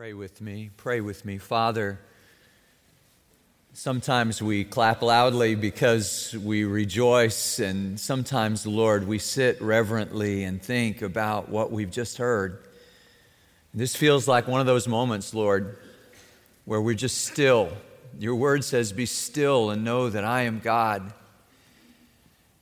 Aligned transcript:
Pray 0.00 0.14
with 0.14 0.40
me. 0.40 0.70
Pray 0.78 1.02
with 1.02 1.26
me. 1.26 1.36
Father, 1.36 2.00
sometimes 3.74 4.40
we 4.40 4.64
clap 4.64 5.02
loudly 5.02 5.54
because 5.54 6.34
we 6.42 6.64
rejoice, 6.64 7.58
and 7.58 8.00
sometimes, 8.00 8.66
Lord, 8.66 9.06
we 9.06 9.18
sit 9.18 9.60
reverently 9.60 10.44
and 10.44 10.62
think 10.62 11.02
about 11.02 11.50
what 11.50 11.70
we've 11.70 11.90
just 11.90 12.16
heard. 12.16 12.64
This 13.74 13.94
feels 13.94 14.26
like 14.26 14.48
one 14.48 14.58
of 14.58 14.66
those 14.66 14.88
moments, 14.88 15.34
Lord, 15.34 15.76
where 16.64 16.80
we're 16.80 16.94
just 16.94 17.26
still. 17.26 17.70
Your 18.18 18.36
word 18.36 18.64
says, 18.64 18.94
Be 18.94 19.04
still 19.04 19.68
and 19.68 19.84
know 19.84 20.08
that 20.08 20.24
I 20.24 20.44
am 20.44 20.60
God. 20.60 21.12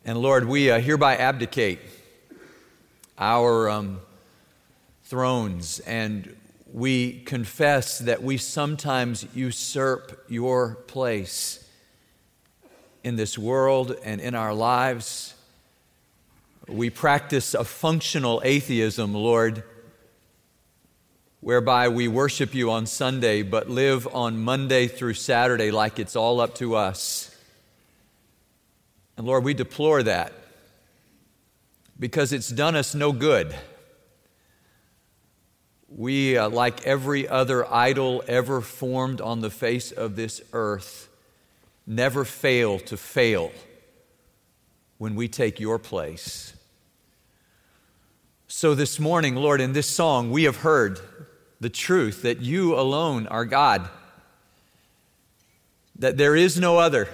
And 0.04 0.18
Lord, 0.18 0.48
we 0.48 0.72
uh, 0.72 0.80
hereby 0.80 1.16
abdicate 1.18 1.78
our 3.16 3.70
um, 3.70 4.00
thrones 5.04 5.78
and 5.78 6.34
we 6.72 7.20
confess 7.20 7.98
that 8.00 8.22
we 8.22 8.36
sometimes 8.36 9.26
usurp 9.34 10.24
your 10.28 10.74
place 10.86 11.64
in 13.02 13.16
this 13.16 13.38
world 13.38 13.96
and 14.04 14.20
in 14.20 14.34
our 14.34 14.52
lives. 14.52 15.34
We 16.66 16.90
practice 16.90 17.54
a 17.54 17.64
functional 17.64 18.42
atheism, 18.44 19.14
Lord, 19.14 19.62
whereby 21.40 21.88
we 21.88 22.08
worship 22.08 22.54
you 22.54 22.70
on 22.70 22.86
Sunday 22.86 23.42
but 23.42 23.70
live 23.70 24.06
on 24.08 24.38
Monday 24.38 24.88
through 24.88 25.14
Saturday 25.14 25.70
like 25.70 25.98
it's 25.98 26.16
all 26.16 26.40
up 26.40 26.54
to 26.56 26.74
us. 26.74 27.34
And 29.16 29.26
Lord, 29.26 29.42
we 29.42 29.54
deplore 29.54 30.02
that 30.02 30.32
because 31.98 32.32
it's 32.32 32.48
done 32.48 32.76
us 32.76 32.94
no 32.94 33.12
good 33.12 33.54
we, 35.88 36.36
uh, 36.36 36.48
like 36.48 36.86
every 36.86 37.26
other 37.26 37.70
idol 37.72 38.22
ever 38.28 38.60
formed 38.60 39.20
on 39.20 39.40
the 39.40 39.50
face 39.50 39.90
of 39.90 40.16
this 40.16 40.42
earth, 40.52 41.08
never 41.86 42.24
fail 42.24 42.78
to 42.78 42.96
fail 42.96 43.50
when 44.98 45.14
we 45.14 45.28
take 45.28 45.58
your 45.58 45.78
place. 45.78 46.52
So, 48.48 48.74
this 48.74 48.98
morning, 48.98 49.34
Lord, 49.34 49.60
in 49.60 49.72
this 49.72 49.88
song, 49.88 50.30
we 50.30 50.44
have 50.44 50.56
heard 50.56 51.00
the 51.60 51.70
truth 51.70 52.22
that 52.22 52.40
you 52.40 52.78
alone 52.78 53.26
are 53.26 53.44
God, 53.44 53.88
that 55.98 56.16
there 56.16 56.36
is 56.36 56.58
no 56.58 56.78
other. 56.78 57.08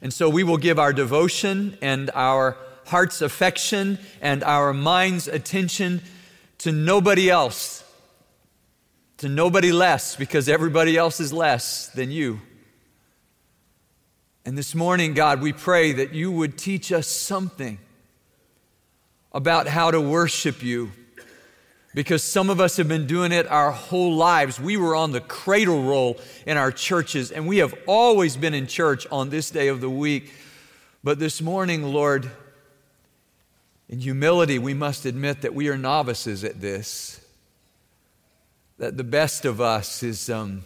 And 0.00 0.12
so, 0.12 0.28
we 0.28 0.42
will 0.42 0.58
give 0.58 0.78
our 0.78 0.92
devotion 0.92 1.76
and 1.82 2.10
our 2.14 2.56
heart's 2.86 3.22
affection 3.22 3.98
and 4.20 4.44
our 4.44 4.72
mind's 4.72 5.28
attention 5.28 6.02
to 6.58 6.72
nobody 6.72 7.30
else, 7.30 7.84
to 9.18 9.28
nobody 9.28 9.72
less, 9.72 10.16
because 10.16 10.48
everybody 10.48 10.96
else 10.96 11.20
is 11.20 11.32
less 11.32 11.88
than 11.88 12.10
you. 12.10 12.40
And 14.46 14.58
this 14.58 14.74
morning, 14.74 15.14
God, 15.14 15.40
we 15.40 15.52
pray 15.52 15.92
that 15.92 16.12
you 16.12 16.30
would 16.30 16.58
teach 16.58 16.92
us 16.92 17.06
something 17.06 17.78
about 19.32 19.66
how 19.66 19.90
to 19.90 20.00
worship 20.00 20.62
you. 20.62 20.92
Because 21.94 22.24
some 22.24 22.50
of 22.50 22.60
us 22.60 22.76
have 22.76 22.88
been 22.88 23.06
doing 23.06 23.30
it 23.30 23.46
our 23.46 23.70
whole 23.70 24.16
lives. 24.16 24.58
We 24.58 24.76
were 24.76 24.96
on 24.96 25.12
the 25.12 25.20
cradle 25.20 25.84
roll 25.84 26.18
in 26.44 26.56
our 26.56 26.72
churches, 26.72 27.30
and 27.30 27.46
we 27.46 27.58
have 27.58 27.72
always 27.86 28.36
been 28.36 28.52
in 28.52 28.66
church 28.66 29.06
on 29.12 29.30
this 29.30 29.50
day 29.50 29.68
of 29.68 29.80
the 29.80 29.88
week. 29.88 30.32
But 31.04 31.18
this 31.18 31.40
morning, 31.40 31.84
Lord, 31.84 32.30
in 33.88 34.00
humility, 34.00 34.58
we 34.58 34.74
must 34.74 35.04
admit 35.04 35.42
that 35.42 35.54
we 35.54 35.68
are 35.68 35.76
novices 35.76 36.42
at 36.42 36.60
this, 36.60 37.20
that 38.78 38.96
the 38.96 39.04
best 39.04 39.44
of 39.44 39.60
us 39.60 40.02
is 40.02 40.30
um, 40.30 40.64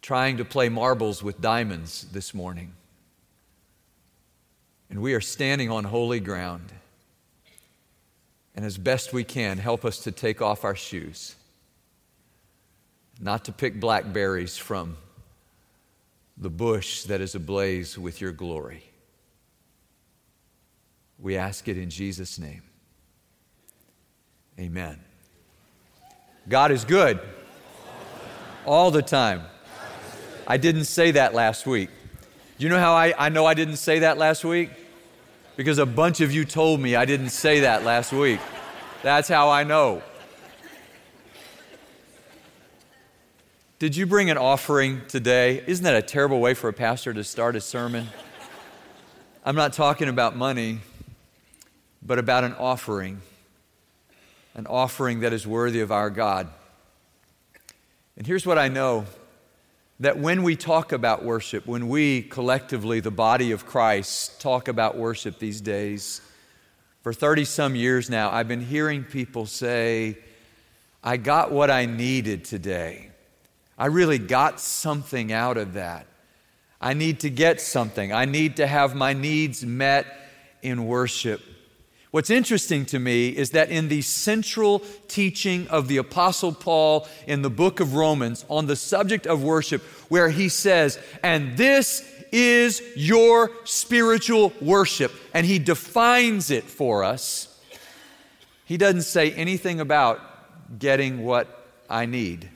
trying 0.00 0.38
to 0.38 0.44
play 0.44 0.68
marbles 0.68 1.22
with 1.22 1.40
diamonds 1.40 2.06
this 2.12 2.34
morning. 2.34 2.72
And 4.90 5.00
we 5.00 5.14
are 5.14 5.20
standing 5.20 5.70
on 5.70 5.84
holy 5.84 6.20
ground. 6.20 6.72
And 8.54 8.64
as 8.64 8.76
best 8.76 9.12
we 9.12 9.24
can, 9.24 9.56
help 9.56 9.84
us 9.84 10.00
to 10.00 10.12
take 10.12 10.42
off 10.42 10.64
our 10.64 10.76
shoes, 10.76 11.36
not 13.20 13.46
to 13.46 13.52
pick 13.52 13.80
blackberries 13.80 14.58
from 14.58 14.96
the 16.36 16.50
bush 16.50 17.04
that 17.04 17.20
is 17.20 17.34
ablaze 17.34 17.96
with 17.96 18.20
your 18.20 18.32
glory. 18.32 18.82
We 21.22 21.36
ask 21.36 21.68
it 21.68 21.78
in 21.78 21.88
Jesus' 21.88 22.36
name. 22.36 22.62
Amen. 24.58 24.98
God 26.48 26.72
is 26.72 26.84
good 26.84 27.20
all 28.66 28.90
the 28.90 29.02
time. 29.02 29.42
I 30.48 30.56
didn't 30.56 30.86
say 30.86 31.12
that 31.12 31.32
last 31.32 31.64
week. 31.64 31.90
Do 32.58 32.64
you 32.64 32.68
know 32.68 32.78
how 32.80 32.94
I, 32.94 33.14
I 33.16 33.28
know 33.28 33.46
I 33.46 33.54
didn't 33.54 33.76
say 33.76 34.00
that 34.00 34.18
last 34.18 34.44
week? 34.44 34.70
Because 35.54 35.78
a 35.78 35.86
bunch 35.86 36.20
of 36.20 36.32
you 36.32 36.44
told 36.44 36.80
me 36.80 36.96
I 36.96 37.04
didn't 37.04 37.30
say 37.30 37.60
that 37.60 37.84
last 37.84 38.12
week. 38.12 38.40
That's 39.04 39.28
how 39.28 39.48
I 39.48 39.62
know. 39.62 40.02
Did 43.78 43.94
you 43.96 44.06
bring 44.06 44.28
an 44.28 44.38
offering 44.38 45.02
today? 45.06 45.62
Isn't 45.68 45.84
that 45.84 45.94
a 45.94 46.02
terrible 46.02 46.40
way 46.40 46.54
for 46.54 46.68
a 46.68 46.72
pastor 46.72 47.14
to 47.14 47.22
start 47.22 47.54
a 47.54 47.60
sermon? 47.60 48.08
I'm 49.44 49.56
not 49.56 49.72
talking 49.72 50.08
about 50.08 50.36
money 50.36 50.80
but 52.04 52.18
about 52.18 52.44
an 52.44 52.54
offering, 52.54 53.20
an 54.54 54.66
offering 54.66 55.20
that 55.20 55.32
is 55.32 55.46
worthy 55.46 55.80
of 55.80 55.92
our 55.92 56.10
God. 56.10 56.48
And 58.16 58.26
here's 58.26 58.44
what 58.44 58.58
I 58.58 58.68
know 58.68 59.06
that 60.00 60.18
when 60.18 60.42
we 60.42 60.56
talk 60.56 60.92
about 60.92 61.24
worship, 61.24 61.66
when 61.66 61.88
we 61.88 62.22
collectively, 62.22 63.00
the 63.00 63.10
body 63.10 63.52
of 63.52 63.64
Christ, 63.64 64.40
talk 64.40 64.66
about 64.66 64.96
worship 64.96 65.38
these 65.38 65.60
days, 65.60 66.20
for 67.02 67.12
30 67.12 67.44
some 67.44 67.74
years 67.74 68.10
now, 68.10 68.30
I've 68.30 68.48
been 68.48 68.60
hearing 68.60 69.04
people 69.04 69.46
say, 69.46 70.18
I 71.02 71.16
got 71.16 71.50
what 71.50 71.70
I 71.70 71.86
needed 71.86 72.44
today. 72.44 73.10
I 73.76 73.86
really 73.86 74.18
got 74.18 74.60
something 74.60 75.32
out 75.32 75.56
of 75.56 75.74
that. 75.74 76.06
I 76.80 76.94
need 76.94 77.20
to 77.20 77.30
get 77.30 77.60
something. 77.60 78.12
I 78.12 78.24
need 78.24 78.56
to 78.56 78.66
have 78.66 78.94
my 78.94 79.12
needs 79.12 79.64
met 79.64 80.06
in 80.62 80.86
worship. 80.86 81.42
What's 82.12 82.28
interesting 82.28 82.84
to 82.86 82.98
me 82.98 83.30
is 83.30 83.52
that 83.52 83.70
in 83.70 83.88
the 83.88 84.02
central 84.02 84.80
teaching 85.08 85.66
of 85.68 85.88
the 85.88 85.96
Apostle 85.96 86.52
Paul 86.52 87.08
in 87.26 87.40
the 87.40 87.48
book 87.48 87.80
of 87.80 87.94
Romans 87.94 88.44
on 88.50 88.66
the 88.66 88.76
subject 88.76 89.26
of 89.26 89.42
worship, 89.42 89.80
where 90.10 90.28
he 90.28 90.50
says, 90.50 90.98
and 91.22 91.56
this 91.56 92.06
is 92.30 92.82
your 92.94 93.50
spiritual 93.64 94.52
worship, 94.60 95.10
and 95.32 95.46
he 95.46 95.58
defines 95.58 96.50
it 96.50 96.64
for 96.64 97.02
us, 97.02 97.58
he 98.66 98.76
doesn't 98.76 99.02
say 99.02 99.32
anything 99.32 99.80
about 99.80 100.20
getting 100.78 101.24
what 101.24 101.66
I 101.88 102.04
need, 102.04 102.50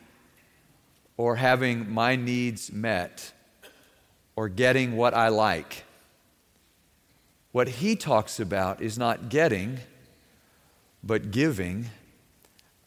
or 1.16 1.34
having 1.36 1.90
my 1.90 2.14
needs 2.14 2.70
met, 2.70 3.32
or 4.36 4.50
getting 4.50 4.98
what 4.98 5.14
I 5.14 5.28
like. 5.28 5.85
What 7.56 7.68
he 7.68 7.96
talks 7.96 8.38
about 8.38 8.82
is 8.82 8.98
not 8.98 9.30
getting, 9.30 9.78
but 11.02 11.30
giving 11.30 11.86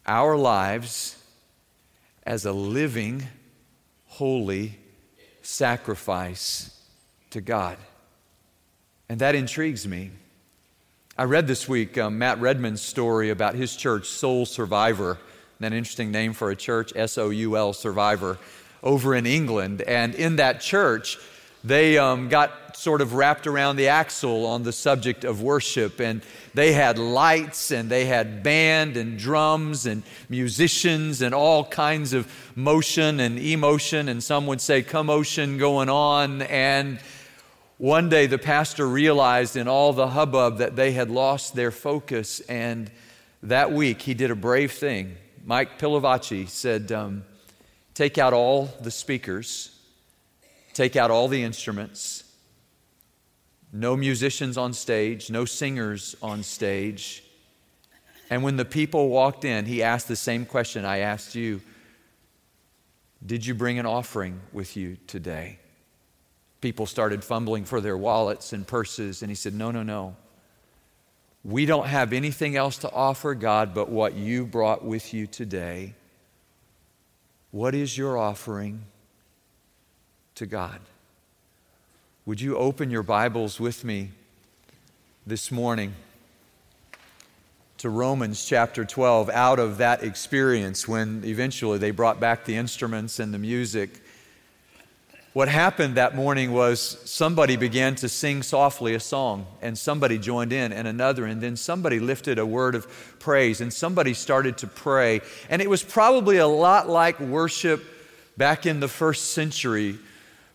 our 0.06 0.38
lives 0.38 1.18
as 2.24 2.46
a 2.46 2.52
living, 2.52 3.26
holy 4.06 4.78
sacrifice 5.42 6.80
to 7.32 7.42
God. 7.42 7.80
And 9.10 9.20
that 9.22 9.34
intrigues 9.34 9.88
me. 9.88 10.12
I 11.18 11.24
read 11.24 11.48
this 11.48 11.68
week 11.68 11.98
um, 11.98 12.20
Matt 12.20 12.40
Redman's 12.40 12.84
story 12.84 13.32
about 13.32 13.56
his 13.56 13.76
church, 13.76 14.06
Soul 14.08 14.46
Survivor. 14.46 15.18
An 15.60 15.74
interesting 15.74 16.12
name 16.12 16.34
for 16.34 16.52
a 16.52 16.56
church, 16.56 16.94
S 16.96 17.18
O 17.18 17.32
U 17.32 17.58
L 17.58 17.74
Survivor, 17.74 18.38
over 18.84 19.16
in 19.16 19.26
England. 19.26 19.82
And 19.82 20.14
in 20.14 20.36
that 20.36 20.62
church, 20.62 21.18
they 21.64 21.98
um, 21.98 22.30
got 22.30 22.78
sort 22.78 23.02
of 23.02 23.14
wrapped 23.14 23.46
around 23.46 23.76
the 23.76 23.90
axle 23.90 24.46
on 24.46 24.64
the 24.64 24.72
subject 24.72 25.26
of 25.26 25.42
worship. 25.42 26.00
And 26.00 26.22
they 26.54 26.72
had 26.72 26.98
lights 26.98 27.72
and 27.72 27.90
they 27.90 28.06
had 28.06 28.42
band 28.42 28.96
and 28.96 29.20
drums 29.20 29.86
and 29.86 30.04
musicians 30.30 31.22
and 31.22 31.36
all 31.36 31.66
kinds 31.66 32.14
of 32.14 32.32
motion 32.56 33.20
and 33.20 33.38
emotion. 33.38 34.08
And 34.08 34.24
some 34.24 34.48
would 34.48 34.62
say 34.62 34.82
commotion 34.82 35.58
going 35.58 35.90
on. 35.90 36.42
And 36.44 37.00
one 37.78 38.08
day 38.08 38.28
the 38.28 38.38
pastor 38.38 38.88
realized 38.88 39.58
in 39.58 39.68
all 39.68 39.92
the 39.92 40.08
hubbub 40.08 40.60
that 40.60 40.78
they 40.78 40.94
had 40.94 41.10
lost 41.10 41.56
their 41.56 41.72
focus. 41.72 42.40
And 42.42 42.90
that 43.44 43.74
week 43.74 44.04
he 44.04 44.14
did 44.14 44.32
a 44.32 44.36
brave 44.36 44.72
thing. 44.72 45.18
Mike 45.46 45.78
Pilavachi 45.80 46.48
said, 46.48 46.92
um, 46.94 47.24
Take 47.94 48.18
out 48.18 48.32
all 48.32 48.70
the 48.80 48.92
speakers 48.92 49.79
Take 50.74 50.96
out 50.96 51.12
all 51.12 51.28
the 51.28 51.44
instruments. 51.44 52.24
No 53.72 53.96
musicians 53.96 54.58
on 54.58 54.74
stage, 54.74 55.30
no 55.30 55.46
singers 55.46 56.16
on 56.22 56.44
stage. 56.44 57.24
And 58.30 58.44
when 58.44 58.58
the 58.58 58.66
people 58.66 59.10
walked 59.10 59.46
in, 59.46 59.66
he 59.66 59.84
asked 59.84 60.08
the 60.08 60.16
same 60.16 60.46
question 60.46 60.86
I 60.86 61.00
asked 61.00 61.36
you 61.36 61.62
Did 63.26 63.46
you 63.46 63.54
bring 63.54 63.80
an 63.80 63.86
offering 63.86 64.40
with 64.54 64.76
you 64.76 64.98
today? 65.08 65.60
People 66.62 66.86
started 66.86 67.24
fumbling 67.24 67.64
for 67.64 67.80
their 67.80 67.98
wallets 67.98 68.54
and 68.54 68.68
purses, 68.68 69.22
and 69.22 69.32
he 69.32 69.36
said, 69.36 69.54
No, 69.54 69.72
no, 69.72 69.84
no. 69.84 70.16
We 71.44 71.66
don't 71.66 71.88
have 71.88 72.12
anything 72.12 72.58
else 72.58 72.80
to 72.80 72.92
offer 72.92 73.34
God 73.34 73.74
but 73.74 73.90
what 73.90 74.14
you 74.14 74.46
brought 74.46 74.84
with 74.84 75.14
you 75.14 75.26
today. 75.26 75.94
What 77.52 77.74
is 77.74 77.98
your 77.98 78.18
offering 78.18 78.84
to 80.40 80.46
God? 80.46 80.80
Would 82.26 82.40
you 82.40 82.56
open 82.56 82.90
your 82.90 83.04
Bibles 83.04 83.60
with 83.60 83.84
me 83.84 84.12
this 85.28 85.52
morning 85.52 85.96
to 87.80 87.90
Romans 87.90 88.46
chapter 88.46 88.86
12 88.86 89.30
out 89.32 89.60
of 89.60 89.80
that 89.80 90.02
experience 90.02 90.88
when 90.88 91.24
eventually 91.26 91.78
they 91.78 91.92
brought 91.92 92.22
back 92.22 92.46
the 92.46 92.56
instruments 92.56 93.20
and 93.20 93.34
the 93.34 93.38
music? 93.38 94.02
What 95.34 95.50
happened 95.50 95.96
that 95.96 96.16
morning 96.16 96.54
was 96.54 96.80
somebody 97.04 97.58
began 97.58 97.96
to 97.96 98.08
sing 98.08 98.42
softly 98.42 98.94
a 98.94 99.02
song, 99.02 99.46
and 99.62 99.78
somebody 99.78 100.18
joined 100.18 100.54
in, 100.54 100.72
and 100.72 100.88
another, 100.88 101.26
and 101.26 101.42
then 101.42 101.58
somebody 101.58 102.00
lifted 102.00 102.40
a 102.40 102.46
word 102.46 102.76
of 102.76 102.88
praise, 103.20 103.60
and 103.60 103.74
somebody 103.74 104.14
started 104.14 104.58
to 104.60 104.68
pray. 104.68 105.20
And 105.50 105.62
it 105.62 105.70
was 105.70 105.84
probably 105.84 106.38
a 106.38 106.48
lot 106.48 106.88
like 106.88 107.20
worship 107.20 107.84
back 108.38 108.66
in 108.66 108.80
the 108.80 108.88
first 108.88 109.32
century 109.34 110.00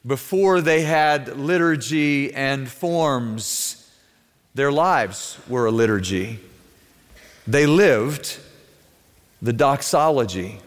before 0.07 0.61
they 0.61 0.83
had 0.83 1.39
liturgy 1.39 2.33
and 2.35 2.69
forms. 2.69 3.91
Their 4.55 4.71
lives 4.71 5.39
were 5.49 5.67
a 5.67 5.71
liturgy. 5.71 6.41
They 7.47 7.67
lived 7.67 8.39
the 9.41 9.53
doxology. 9.53 10.61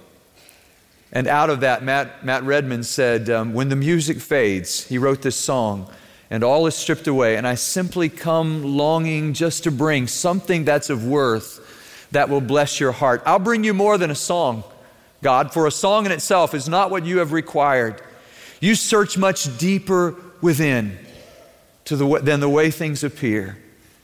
And 1.11 1.27
out 1.27 1.49
of 1.49 1.61
that, 1.61 1.83
Matt, 1.83 2.25
Matt 2.25 2.43
Redman 2.43 2.83
said, 2.83 3.29
um, 3.29 3.53
When 3.53 3.69
the 3.69 3.75
music 3.75 4.19
fades, 4.19 4.87
he 4.87 4.97
wrote 4.97 5.21
this 5.21 5.35
song, 5.35 5.89
and 6.29 6.43
all 6.43 6.67
is 6.67 6.75
stripped 6.75 7.07
away, 7.07 7.37
and 7.37 7.47
I 7.47 7.55
simply 7.55 8.09
come 8.09 8.63
longing 8.63 9.33
just 9.33 9.63
to 9.63 9.71
bring 9.71 10.07
something 10.07 10.65
that's 10.65 10.89
of 10.89 11.05
worth 11.05 11.63
that 12.11 12.29
will 12.29 12.41
bless 12.41 12.79
your 12.79 12.91
heart. 12.91 13.23
I'll 13.25 13.39
bring 13.39 13.63
you 13.63 13.73
more 13.73 13.97
than 13.97 14.11
a 14.11 14.15
song, 14.15 14.63
God, 15.21 15.53
for 15.53 15.65
a 15.65 15.71
song 15.71 16.05
in 16.05 16.11
itself 16.11 16.53
is 16.53 16.67
not 16.67 16.91
what 16.91 17.05
you 17.05 17.19
have 17.19 17.31
required. 17.31 18.01
You 18.59 18.75
search 18.75 19.17
much 19.17 19.57
deeper 19.57 20.15
within 20.41 20.97
to 21.85 21.95
the, 21.95 22.19
than 22.19 22.39
the 22.39 22.49
way 22.49 22.71
things 22.71 23.03
appear. 23.03 23.57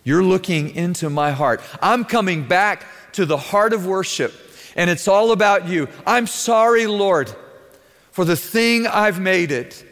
You're 0.03 0.23
looking 0.23 0.75
into 0.75 1.09
my 1.09 1.31
heart. 1.31 1.61
I'm 1.81 2.05
coming 2.05 2.47
back 2.47 2.85
to 3.13 3.25
the 3.25 3.37
heart 3.37 3.73
of 3.73 3.85
worship 3.85 4.33
and 4.75 4.89
it's 4.89 5.07
all 5.07 5.31
about 5.31 5.67
you. 5.67 5.87
I'm 6.05 6.27
sorry, 6.27 6.87
Lord, 6.87 7.33
for 8.11 8.25
the 8.25 8.35
thing 8.35 8.87
I've 8.87 9.19
made 9.19 9.51
it 9.51 9.85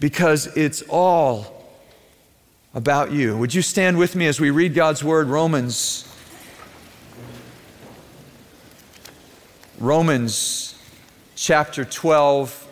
because 0.00 0.46
it's 0.56 0.82
all 0.88 1.64
about 2.74 3.10
you. 3.10 3.36
Would 3.38 3.54
you 3.54 3.62
stand 3.62 3.96
with 3.96 4.14
me 4.14 4.26
as 4.26 4.38
we 4.38 4.50
read 4.50 4.74
God's 4.74 5.02
word, 5.02 5.28
Romans? 5.28 6.02
Romans 9.78 10.74
chapter 11.34 11.84
12, 11.84 12.65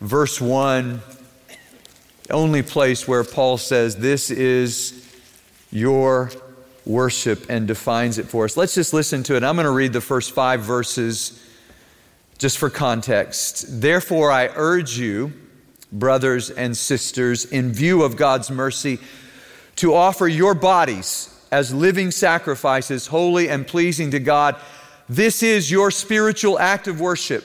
verse 0.00 0.40
1, 0.40 1.00
the 2.24 2.32
only 2.32 2.62
place 2.62 3.06
where 3.06 3.24
Paul 3.24 3.58
says, 3.58 3.96
This 3.96 4.30
is 4.30 5.06
your 5.70 6.30
worship 6.84 7.46
and 7.48 7.66
defines 7.66 8.18
it 8.18 8.26
for 8.26 8.44
us. 8.44 8.56
Let's 8.56 8.74
just 8.74 8.92
listen 8.92 9.22
to 9.24 9.36
it. 9.36 9.42
I'm 9.42 9.56
going 9.56 9.64
to 9.66 9.72
read 9.72 9.92
the 9.92 10.00
first 10.00 10.32
five 10.32 10.60
verses 10.60 11.42
just 12.38 12.58
for 12.58 12.70
context. 12.70 13.80
Therefore, 13.80 14.30
I 14.30 14.50
urge 14.54 14.98
you, 14.98 15.32
brothers 15.90 16.50
and 16.50 16.76
sisters, 16.76 17.44
in 17.44 17.72
view 17.72 18.02
of 18.02 18.16
God's 18.16 18.50
mercy, 18.50 18.98
to 19.76 19.94
offer 19.94 20.28
your 20.28 20.54
bodies 20.54 21.32
as 21.50 21.72
living 21.72 22.10
sacrifices, 22.10 23.06
holy 23.06 23.48
and 23.48 23.66
pleasing 23.66 24.10
to 24.10 24.18
God. 24.18 24.56
This 25.08 25.42
is 25.42 25.70
your 25.70 25.90
spiritual 25.90 26.58
act 26.58 26.88
of 26.88 27.00
worship. 27.00 27.44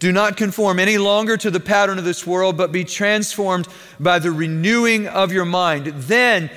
Do 0.00 0.12
not 0.12 0.38
conform 0.38 0.78
any 0.78 0.96
longer 0.96 1.36
to 1.36 1.50
the 1.50 1.60
pattern 1.60 1.98
of 1.98 2.04
this 2.04 2.26
world, 2.26 2.56
but 2.56 2.72
be 2.72 2.84
transformed 2.84 3.68
by 4.00 4.18
the 4.18 4.32
renewing 4.32 5.06
of 5.06 5.30
your 5.30 5.44
mind. 5.44 5.86
Then 5.88 6.50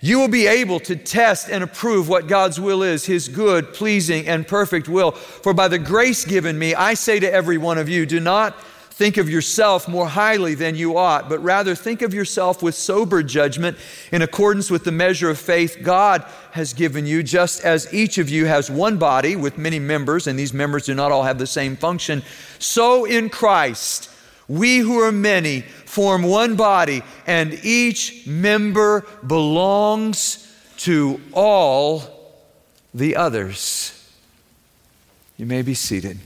you 0.00 0.18
will 0.18 0.28
be 0.28 0.48
able 0.48 0.80
to 0.80 0.96
test 0.96 1.48
and 1.48 1.62
approve 1.62 2.08
what 2.08 2.26
God's 2.26 2.58
will 2.60 2.82
is, 2.82 3.06
His 3.06 3.28
good, 3.28 3.72
pleasing, 3.72 4.26
and 4.26 4.46
perfect 4.46 4.88
will. 4.88 5.12
For 5.12 5.54
by 5.54 5.68
the 5.68 5.78
grace 5.78 6.24
given 6.24 6.58
me, 6.58 6.74
I 6.74 6.94
say 6.94 7.20
to 7.20 7.32
every 7.32 7.56
one 7.56 7.78
of 7.78 7.88
you, 7.88 8.04
do 8.04 8.18
not 8.18 8.56
think 8.98 9.16
of 9.16 9.30
yourself 9.30 9.86
more 9.86 10.08
highly 10.08 10.56
than 10.56 10.74
you 10.74 10.98
ought, 10.98 11.28
but 11.28 11.38
rather 11.38 11.76
think 11.76 12.02
of 12.02 12.12
yourself 12.12 12.64
with 12.64 12.74
sober 12.74 13.22
judgment 13.22 13.78
in 14.10 14.22
accordance 14.22 14.72
with 14.72 14.82
the 14.82 14.90
measure 14.90 15.30
of 15.30 15.38
faith 15.38 15.78
God 15.82 16.24
has 16.50 16.72
given 16.72 17.06
you, 17.06 17.22
just 17.22 17.64
as 17.64 17.94
each 17.94 18.18
of 18.18 18.28
you 18.28 18.46
has 18.46 18.68
one 18.68 18.96
body 18.96 19.36
with 19.36 19.56
many 19.56 19.78
members, 19.78 20.26
and 20.26 20.36
these 20.36 20.52
members 20.52 20.86
do 20.86 20.96
not 20.96 21.12
all 21.12 21.22
have 21.22 21.38
the 21.38 21.46
same 21.46 21.76
function. 21.76 22.24
So 22.58 23.04
in 23.04 23.28
Christ, 23.28 24.10
we 24.48 24.78
who 24.78 24.98
are 24.98 25.12
many 25.12 25.60
form 25.60 26.24
one 26.24 26.56
body, 26.56 27.04
and 27.24 27.54
each 27.62 28.26
member 28.26 29.06
belongs 29.24 30.52
to 30.78 31.20
all 31.32 32.02
the 32.92 33.14
others. 33.14 33.94
You 35.36 35.46
may 35.46 35.62
be 35.62 35.74
seated. 35.74 36.18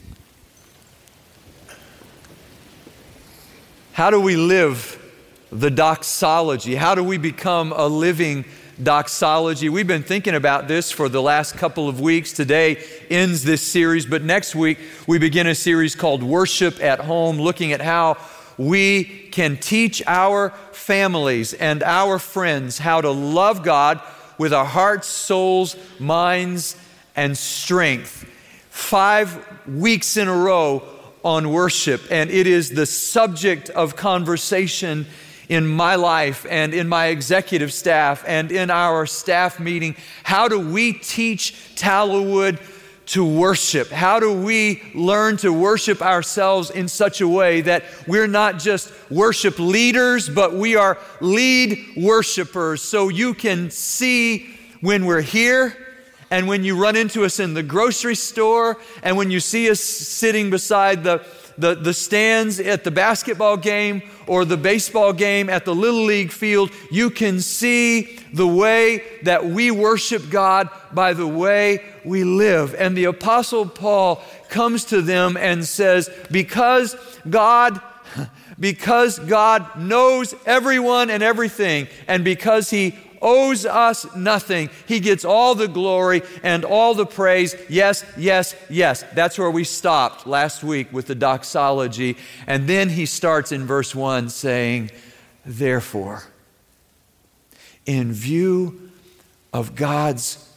How 3.93 4.09
do 4.09 4.19
we 4.19 4.37
live 4.37 4.99
the 5.51 5.71
doxology? 5.71 6.77
How 6.77 6.95
do 6.95 7.05
we 7.05 7.19
become 7.19 7.75
a 7.77 7.87
living 7.87 8.47
doxology? 8.83 9.69
We've 9.69 9.87
been 9.87 10.03
thinking 10.03 10.35
about 10.35 10.67
this 10.67 10.91
for 10.91 11.11
the 11.11 11.21
last 11.21 11.59
couple 11.59 11.91
of 11.91 12.01
weeks. 12.01 12.33
Today 12.33 12.83
ends 13.11 13.45
this 13.45 13.61
series, 13.61 14.07
but 14.07 14.23
next 14.23 14.55
week 14.55 14.79
we 15.07 15.19
begin 15.19 15.47
a 15.47 15.55
series 15.55 15.95
called 15.95 16.23
Worship 16.23 16.83
at 16.83 17.01
Home, 17.01 17.39
looking 17.39 17.73
at 17.73 17.83
how 17.83 18.17
we 18.57 19.29
can 19.31 19.59
teach 19.59 20.03
our 20.07 20.55
families 20.73 21.53
and 21.53 21.83
our 21.83 22.19
friends 22.19 22.79
how 22.79 23.03
to 23.03 23.11
love 23.11 23.63
God 23.63 24.01
with 24.39 24.55
our 24.55 24.65
hearts, 24.65 25.07
souls, 25.07 25.77
minds, 25.99 26.77
and 27.15 27.37
strength. 27.37 28.25
Five 28.71 29.47
weeks 29.69 30.17
in 30.17 30.29
a 30.29 30.35
row 30.35 30.83
on 31.25 31.51
worship, 31.51 32.03
and 32.11 32.31
it 32.31 32.47
is 32.47 32.71
the 32.71 32.87
subject 32.87 33.71
of 33.71 33.97
conversation 33.97 35.07
in 35.49 35.67
my 35.67 35.95
life 35.97 36.47
and 36.49 36.73
in 36.73 36.89
my 36.89 37.07
executive 37.07 37.73
staff 37.73 38.25
and 38.27 38.51
in 38.51 38.71
our 38.71 39.07
staff 39.07 39.61
meeting. 39.61 39.95
How 40.23 40.49
do 40.49 40.59
we 40.59 40.95
teach 40.95 41.53
Tallowood 41.77 42.61
to 43.07 43.25
worship? 43.25 43.91
How 43.91 44.21
do 44.21 44.33
we 44.33 44.83
learn 44.95 45.37
to 45.39 45.53
worship 45.53 46.01
ourselves 46.01 46.71
in 46.71 46.89
such 46.89 47.21
a 47.21 47.29
way 47.29 47.61
that 47.63 47.85
we're 48.07 48.29
not 48.29 48.59
just 48.59 48.93
worship 49.11 49.59
leaders, 49.59 50.29
but 50.29 50.55
we 50.55 50.77
are 50.77 50.99
lead 51.21 51.79
worshipers? 51.97 52.81
So 52.81 53.09
you 53.09 53.35
can 53.35 53.71
see 53.71 54.49
when 54.81 55.05
we're 55.05 55.21
here 55.21 55.77
and 56.33 56.49
when 56.49 56.65
you 56.65 56.77
run 56.77 56.97
into 56.97 57.25
us 57.25 57.39
in 57.39 57.53
the 57.53 57.63
grocery 57.63 58.15
store 58.15 58.79
and 59.03 59.19
when 59.19 59.31
you 59.31 59.39
see 59.39 59.71
us 59.71 59.81
sitting 59.81 60.49
beside 60.49 61.05
the 61.05 61.25
the, 61.59 61.75
the 61.75 61.93
stands 61.93 62.59
at 62.59 62.83
the 62.83 62.91
basketball 62.91 63.59
game 63.59 64.03
or 64.27 64.47
the 64.47 64.57
baseball 64.57 65.13
game 65.13 65.51
at 65.51 65.67
the 65.67 65.75
Little 65.75 66.05
League 66.05 66.33
field, 66.33 66.71
you 66.91 67.11
can 67.11 67.41
see 67.41 68.19
the 68.33 68.47
way 68.47 69.03
that 69.25 69.45
we 69.45 69.71
worship 69.71 70.31
God 70.31 70.71
by 70.93 71.13
the 71.13 71.27
way 71.27 71.85
we 72.07 72.25
live. 72.25 72.75
And 72.79 72.97
the 72.97 73.05
Apostle 73.05 73.67
Paul 73.67 74.23
comes 74.49 74.87
to 74.87 75.03
them 75.03 75.37
and 75.37 75.67
says, 75.67 76.09
Because 76.31 76.97
God 77.29 77.81
because 78.61 79.19
God 79.19 79.77
knows 79.77 80.35
everyone 80.47 81.11
and 81.11 81.23
everything, 81.23 81.89
and 82.09 82.25
because 82.25 82.71
He 82.71 82.97
owes 83.23 83.65
us 83.65 84.05
nothing. 84.15 84.69
He 84.87 85.01
gets 85.01 85.25
all 85.25 85.55
the 85.55 85.69
glory 85.69 86.23
and 86.43 86.65
all 86.65 86.95
the 86.95 87.07
praise. 87.07 87.55
Yes, 87.69 88.05
yes, 88.19 88.55
yes. 88.69 89.05
That's 89.15 89.39
where 89.39 89.51
we 89.51 89.65
stopped 89.65 90.27
last 90.27 90.63
week 90.63 90.93
with 90.93 91.07
the 91.07 91.15
doxology. 91.15 92.17
And 92.47 92.69
then 92.69 92.91
he 92.91 93.07
starts 93.07 93.53
in 93.53 93.65
verse 93.65 93.95
1 93.95 94.29
saying, 94.29 94.91
Therefore, 95.47 96.25
in 97.87 98.13
view 98.13 98.91
of 99.53 99.75
God's 99.75 100.49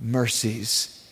mercies, 0.00 1.03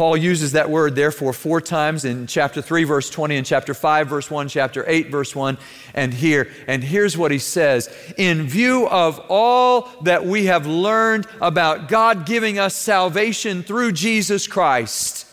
Paul 0.00 0.16
uses 0.16 0.52
that 0.52 0.70
word, 0.70 0.94
therefore, 0.94 1.34
four 1.34 1.60
times 1.60 2.06
in 2.06 2.26
chapter 2.26 2.62
3, 2.62 2.84
verse 2.84 3.10
20, 3.10 3.36
and 3.36 3.44
chapter 3.44 3.74
5, 3.74 4.08
verse 4.08 4.30
1, 4.30 4.48
chapter 4.48 4.82
8, 4.88 5.10
verse 5.10 5.36
1, 5.36 5.58
and 5.92 6.14
here. 6.14 6.50
And 6.66 6.82
here's 6.82 7.18
what 7.18 7.30
he 7.30 7.38
says 7.38 7.94
In 8.16 8.44
view 8.44 8.88
of 8.88 9.20
all 9.28 9.90
that 10.04 10.24
we 10.24 10.46
have 10.46 10.66
learned 10.66 11.26
about 11.42 11.88
God 11.88 12.24
giving 12.24 12.58
us 12.58 12.74
salvation 12.74 13.62
through 13.62 13.92
Jesus 13.92 14.46
Christ, 14.46 15.26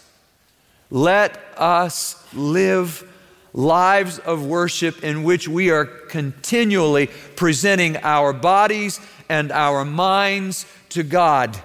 let 0.90 1.38
us 1.56 2.22
live 2.34 3.10
lives 3.54 4.20
of 4.20 4.46
worship 4.46 5.02
in 5.02 5.24
which 5.24 5.48
we 5.48 5.72
are 5.72 5.86
continually 5.86 7.08
presenting 7.38 7.96
our 8.04 8.34
bodies 8.34 9.00
and 9.30 9.50
our 9.54 9.86
minds 9.86 10.66
to 10.90 11.04
God 11.04 11.58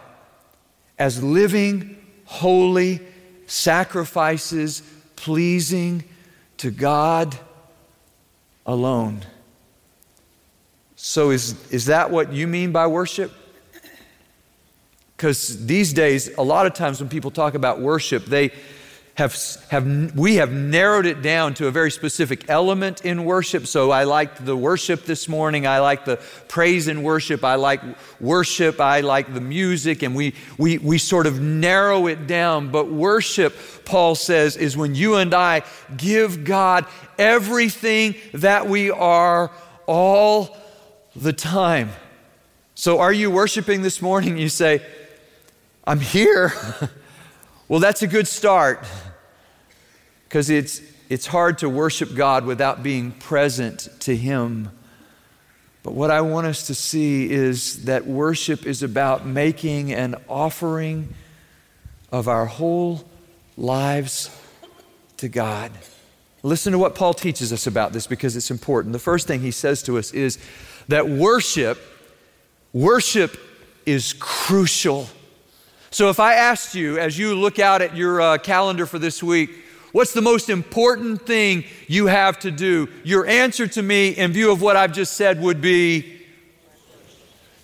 as 1.00 1.20
living 1.20 1.98
holy 2.32 2.98
sacrifices 3.46 4.82
pleasing 5.16 6.02
to 6.56 6.70
God 6.70 7.36
alone. 8.64 9.20
So, 10.96 11.30
is, 11.30 11.70
is 11.70 11.86
that 11.86 12.10
what 12.10 12.32
you 12.32 12.46
mean 12.46 12.72
by 12.72 12.86
worship? 12.86 13.32
Because 15.14 15.66
these 15.66 15.92
days, 15.92 16.34
a 16.38 16.42
lot 16.42 16.64
of 16.64 16.72
times 16.72 17.00
when 17.00 17.10
people 17.10 17.30
talk 17.30 17.54
about 17.54 17.80
worship, 17.80 18.24
they, 18.24 18.50
have, 19.14 19.36
have, 19.68 20.16
we 20.16 20.36
have 20.36 20.50
narrowed 20.50 21.04
it 21.04 21.20
down 21.20 21.52
to 21.54 21.66
a 21.66 21.70
very 21.70 21.90
specific 21.90 22.48
element 22.48 23.04
in 23.04 23.26
worship. 23.26 23.66
So 23.66 23.90
I 23.90 24.04
like 24.04 24.42
the 24.42 24.56
worship 24.56 25.04
this 25.04 25.28
morning. 25.28 25.66
I 25.66 25.80
like 25.80 26.06
the 26.06 26.16
praise 26.48 26.88
and 26.88 27.04
worship. 27.04 27.44
I 27.44 27.56
like 27.56 27.82
worship. 28.20 28.80
I 28.80 29.00
like 29.00 29.34
the 29.34 29.40
music. 29.40 30.02
And 30.02 30.14
we, 30.14 30.34
we, 30.56 30.78
we 30.78 30.96
sort 30.96 31.26
of 31.26 31.42
narrow 31.42 32.06
it 32.06 32.26
down. 32.26 32.70
But 32.70 32.90
worship, 32.90 33.54
Paul 33.84 34.14
says, 34.14 34.56
is 34.56 34.78
when 34.78 34.94
you 34.94 35.16
and 35.16 35.34
I 35.34 35.62
give 35.94 36.44
God 36.44 36.86
everything 37.18 38.14
that 38.32 38.66
we 38.66 38.90
are 38.90 39.50
all 39.86 40.56
the 41.14 41.34
time. 41.34 41.90
So 42.74 43.00
are 43.00 43.12
you 43.12 43.30
worshiping 43.30 43.82
this 43.82 44.00
morning? 44.00 44.38
You 44.38 44.48
say, 44.48 44.80
I'm 45.84 46.00
here. 46.00 46.54
Well, 47.72 47.80
that's 47.80 48.02
a 48.02 48.06
good 48.06 48.28
start 48.28 48.84
because 50.24 50.50
it's, 50.50 50.82
it's 51.08 51.26
hard 51.26 51.56
to 51.60 51.70
worship 51.70 52.14
God 52.14 52.44
without 52.44 52.82
being 52.82 53.12
present 53.12 53.88
to 54.00 54.14
Him. 54.14 54.68
But 55.82 55.94
what 55.94 56.10
I 56.10 56.20
want 56.20 56.46
us 56.46 56.66
to 56.66 56.74
see 56.74 57.30
is 57.30 57.84
that 57.84 58.06
worship 58.06 58.66
is 58.66 58.82
about 58.82 59.24
making 59.24 59.90
an 59.90 60.16
offering 60.28 61.14
of 62.10 62.28
our 62.28 62.44
whole 62.44 63.08
lives 63.56 64.28
to 65.16 65.28
God. 65.30 65.72
Listen 66.42 66.72
to 66.72 66.78
what 66.78 66.94
Paul 66.94 67.14
teaches 67.14 67.54
us 67.54 67.66
about 67.66 67.94
this 67.94 68.06
because 68.06 68.36
it's 68.36 68.50
important. 68.50 68.92
The 68.92 68.98
first 68.98 69.26
thing 69.26 69.40
he 69.40 69.50
says 69.50 69.82
to 69.84 69.96
us 69.96 70.12
is 70.12 70.38
that 70.88 71.08
worship, 71.08 71.80
worship 72.74 73.40
is 73.86 74.12
crucial 74.12 75.08
so, 75.92 76.08
if 76.08 76.18
I 76.18 76.36
asked 76.36 76.74
you 76.74 76.98
as 76.98 77.18
you 77.18 77.34
look 77.34 77.58
out 77.58 77.82
at 77.82 77.94
your 77.94 78.18
uh, 78.18 78.38
calendar 78.38 78.86
for 78.86 78.98
this 78.98 79.22
week, 79.22 79.50
what's 79.92 80.14
the 80.14 80.22
most 80.22 80.48
important 80.48 81.26
thing 81.26 81.64
you 81.86 82.06
have 82.06 82.38
to 82.40 82.50
do? 82.50 82.88
Your 83.04 83.26
answer 83.26 83.66
to 83.66 83.82
me, 83.82 84.08
in 84.08 84.32
view 84.32 84.50
of 84.50 84.62
what 84.62 84.74
I've 84.74 84.94
just 84.94 85.18
said, 85.18 85.38
would 85.42 85.60
be 85.60 86.18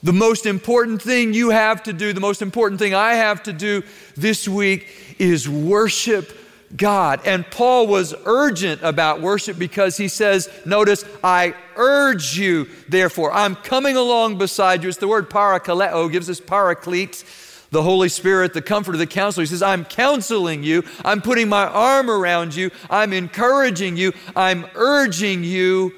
the 0.02 0.12
most 0.12 0.44
important 0.44 1.00
thing 1.00 1.32
you 1.32 1.49
have 1.49 1.82
to 1.85 1.94
do, 1.94 2.12
the 2.12 2.20
most 2.20 2.42
important 2.42 2.78
thing 2.78 2.94
I 2.94 3.14
have 3.14 3.44
to 3.44 3.52
do 3.54 3.82
this 4.14 4.47
week 4.47 5.16
is 5.18 5.49
worship 5.49 6.30
God. 6.76 7.23
And 7.25 7.50
Paul 7.50 7.87
was 7.87 8.14
urgent 8.26 8.82
about 8.82 9.23
worship 9.23 9.58
because 9.58 9.97
he 9.97 10.08
says, 10.08 10.50
Notice, 10.66 11.02
I 11.25 11.54
urge 11.76 12.37
you, 12.37 12.68
therefore, 12.90 13.32
I'm 13.32 13.56
coming 13.56 13.97
along 13.97 14.37
beside 14.37 14.82
you. 14.82 14.90
It's 14.90 14.99
the 14.99 15.08
word 15.08 15.30
parakaleo, 15.30 16.12
gives 16.12 16.28
us 16.28 16.40
paraclete 16.40 17.25
the 17.70 17.82
Holy 17.82 18.08
Spirit, 18.08 18.54
the 18.54 18.62
comforter, 18.62 18.96
the 18.96 19.06
counselor. 19.06 19.42
He 19.42 19.48
says, 19.48 19.62
I'm 19.62 19.84
counseling 19.84 20.62
you. 20.62 20.84
I'm 21.04 21.20
putting 21.20 21.48
my 21.48 21.66
arm 21.66 22.10
around 22.10 22.54
you. 22.54 22.70
I'm 22.88 23.12
encouraging 23.12 23.96
you. 23.96 24.12
I'm 24.34 24.66
urging 24.75 25.44
you 25.44 25.94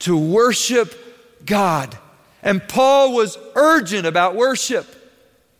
to 0.00 0.16
worship 0.16 0.94
God. 1.44 1.96
And 2.42 2.66
Paul 2.66 3.14
was 3.14 3.38
urgent 3.54 4.06
about 4.06 4.34
worship. 4.34 4.86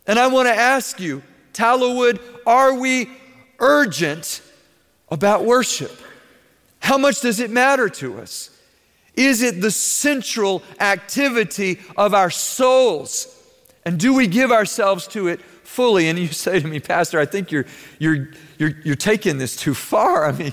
And 0.07 0.19
I 0.19 0.29
want 0.29 0.49
to 0.49 0.55
ask 0.55 0.99
you, 0.99 1.23
Tallowood, 1.53 2.21
are 2.47 2.75
we 2.75 3.11
urgent 3.59 4.43
about 5.11 5.45
worship? 5.45 5.93
How 6.81 6.99
much 6.99 7.21
does 7.21 7.39
it 7.39 7.51
matter 7.51 7.89
to 7.89 8.21
us? 8.21 8.51
Is 9.15 9.43
it 9.43 9.61
the 9.61 9.71
central 9.71 10.63
activity 10.81 11.81
of 11.97 12.15
our 12.15 12.31
souls? 12.31 13.42
And 13.85 13.99
do 13.99 14.15
we 14.15 14.27
give 14.27 14.53
ourselves 14.53 15.07
to 15.09 15.29
it 15.29 15.41
fully? 15.41 16.09
And 16.09 16.19
you 16.19 16.29
say 16.33 16.61
to 16.61 16.67
me, 16.67 16.81
Pastor, 16.81 17.19
I 17.19 17.27
think 17.27 17.51
you're, 17.51 17.67
you're, 17.99 18.31
you're, 18.59 18.73
you're 18.85 18.97
taking 18.97 19.39
this 19.39 19.57
too 19.57 19.75
far. 19.75 20.27
I 20.27 20.33
mean, 20.33 20.53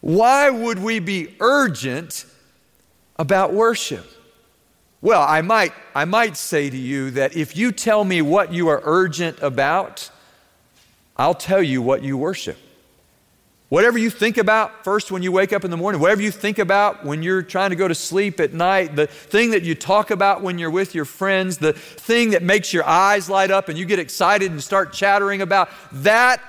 why 0.00 0.50
would 0.50 0.78
we 0.78 0.98
be 0.98 1.34
urgent 1.40 2.26
about 3.18 3.52
worship? 3.52 4.06
Well, 5.00 5.22
I 5.22 5.42
might, 5.42 5.72
I 5.94 6.04
might 6.04 6.36
say 6.36 6.70
to 6.70 6.76
you 6.76 7.10
that 7.12 7.36
if 7.36 7.56
you 7.56 7.70
tell 7.70 8.04
me 8.04 8.22
what 8.22 8.52
you 8.52 8.68
are 8.68 8.80
urgent 8.84 9.40
about, 9.40 10.10
I'll 11.16 11.34
tell 11.34 11.62
you 11.62 11.80
what 11.80 12.02
you 12.02 12.16
worship. 12.16 12.58
Whatever 13.68 13.98
you 13.98 14.10
think 14.10 14.38
about 14.38 14.84
first 14.84 15.10
when 15.10 15.24
you 15.24 15.32
wake 15.32 15.52
up 15.52 15.64
in 15.64 15.72
the 15.72 15.76
morning, 15.76 16.00
whatever 16.00 16.22
you 16.22 16.30
think 16.30 16.60
about 16.60 17.04
when 17.04 17.24
you're 17.24 17.42
trying 17.42 17.70
to 17.70 17.76
go 17.76 17.88
to 17.88 17.96
sleep 17.96 18.38
at 18.38 18.52
night, 18.52 18.94
the 18.94 19.08
thing 19.08 19.50
that 19.50 19.64
you 19.64 19.74
talk 19.74 20.12
about 20.12 20.40
when 20.40 20.56
you're 20.56 20.70
with 20.70 20.94
your 20.94 21.04
friends, 21.04 21.58
the 21.58 21.72
thing 21.72 22.30
that 22.30 22.44
makes 22.44 22.72
your 22.72 22.84
eyes 22.84 23.28
light 23.28 23.50
up 23.50 23.68
and 23.68 23.76
you 23.76 23.84
get 23.84 23.98
excited 23.98 24.52
and 24.52 24.62
start 24.62 24.92
chattering 24.92 25.42
about, 25.42 25.68
that 25.90 26.40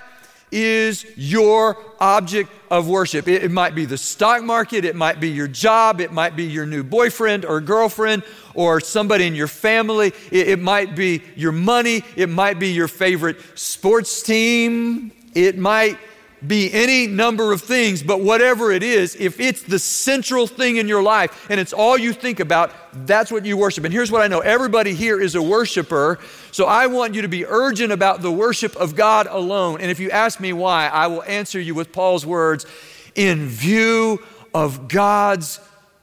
is 0.51 1.07
your 1.17 1.77
object 1.99 2.51
of 2.69 2.87
worship. 2.87 3.27
It, 3.27 3.43
it, 3.43 3.51
might 3.51 3.73
be 3.73 3.85
the 3.85 3.97
stock 3.97 4.43
market, 4.43 4.85
it 4.85 4.95
might 4.95 5.19
be 5.19 5.29
your 5.29 5.47
job, 5.47 5.99
it 5.99 6.13
might 6.13 6.35
be 6.35 6.43
your 6.43 6.67
new 6.67 6.83
boyfriend 6.83 7.45
or 7.45 7.59
girlfriend 7.61 8.23
or 8.53 8.79
somebody 8.79 9.25
in 9.25 9.33
your 9.33 9.47
family, 9.47 10.13
it, 10.31 10.49
it 10.49 10.59
might 10.59 10.95
be 10.95 11.23
your 11.35 11.51
money, 11.51 12.03
it 12.15 12.29
might 12.29 12.59
be 12.59 12.69
your 12.69 12.87
favorite 12.87 13.37
sports 13.57 14.21
team, 14.21 15.11
it 15.33 15.57
might 15.57 15.97
be 16.45 16.71
any 16.71 17.07
number 17.07 17.51
of 17.51 17.61
things, 17.61 18.03
but 18.03 18.21
whatever 18.21 18.71
it 18.71 18.83
is, 18.83 19.15
if 19.15 19.39
it's 19.39 19.63
the 19.63 19.79
central 19.79 20.45
thing 20.45 20.77
in 20.77 20.87
your 20.87 21.01
life 21.01 21.47
and 21.49 21.59
it's 21.59 21.73
all 21.73 21.97
you 21.97 22.13
think 22.13 22.39
about, 22.39 22.71
that's 23.07 23.31
what 23.31 23.43
you 23.43 23.57
worship. 23.57 23.85
And 23.85 23.93
here's 23.93 24.11
what 24.11 24.21
I 24.21 24.27
know 24.27 24.39
everybody 24.41 24.93
here 24.93 25.19
is 25.19 25.33
a 25.33 25.41
worshiper, 25.41 26.19
so 26.51 26.65
I 26.65 26.87
want 26.87 27.15
you 27.15 27.23
to 27.23 27.27
be 27.27 27.45
urgent 27.45 27.91
about 27.91 28.21
the 28.21 28.31
worship 28.31 28.75
of 28.75 28.95
God 28.95 29.27
alone. 29.27 29.81
And 29.81 29.89
if 29.89 29.99
you 29.99 30.11
ask 30.11 30.39
me 30.39 30.53
why, 30.53 30.87
I 30.87 31.07
will 31.07 31.23
answer 31.23 31.59
you 31.59 31.73
with 31.73 31.91
Paul's 31.91 32.25
words 32.25 32.67
in 33.15 33.47
view 33.47 34.21
of 34.53 34.87
God's 34.87 35.59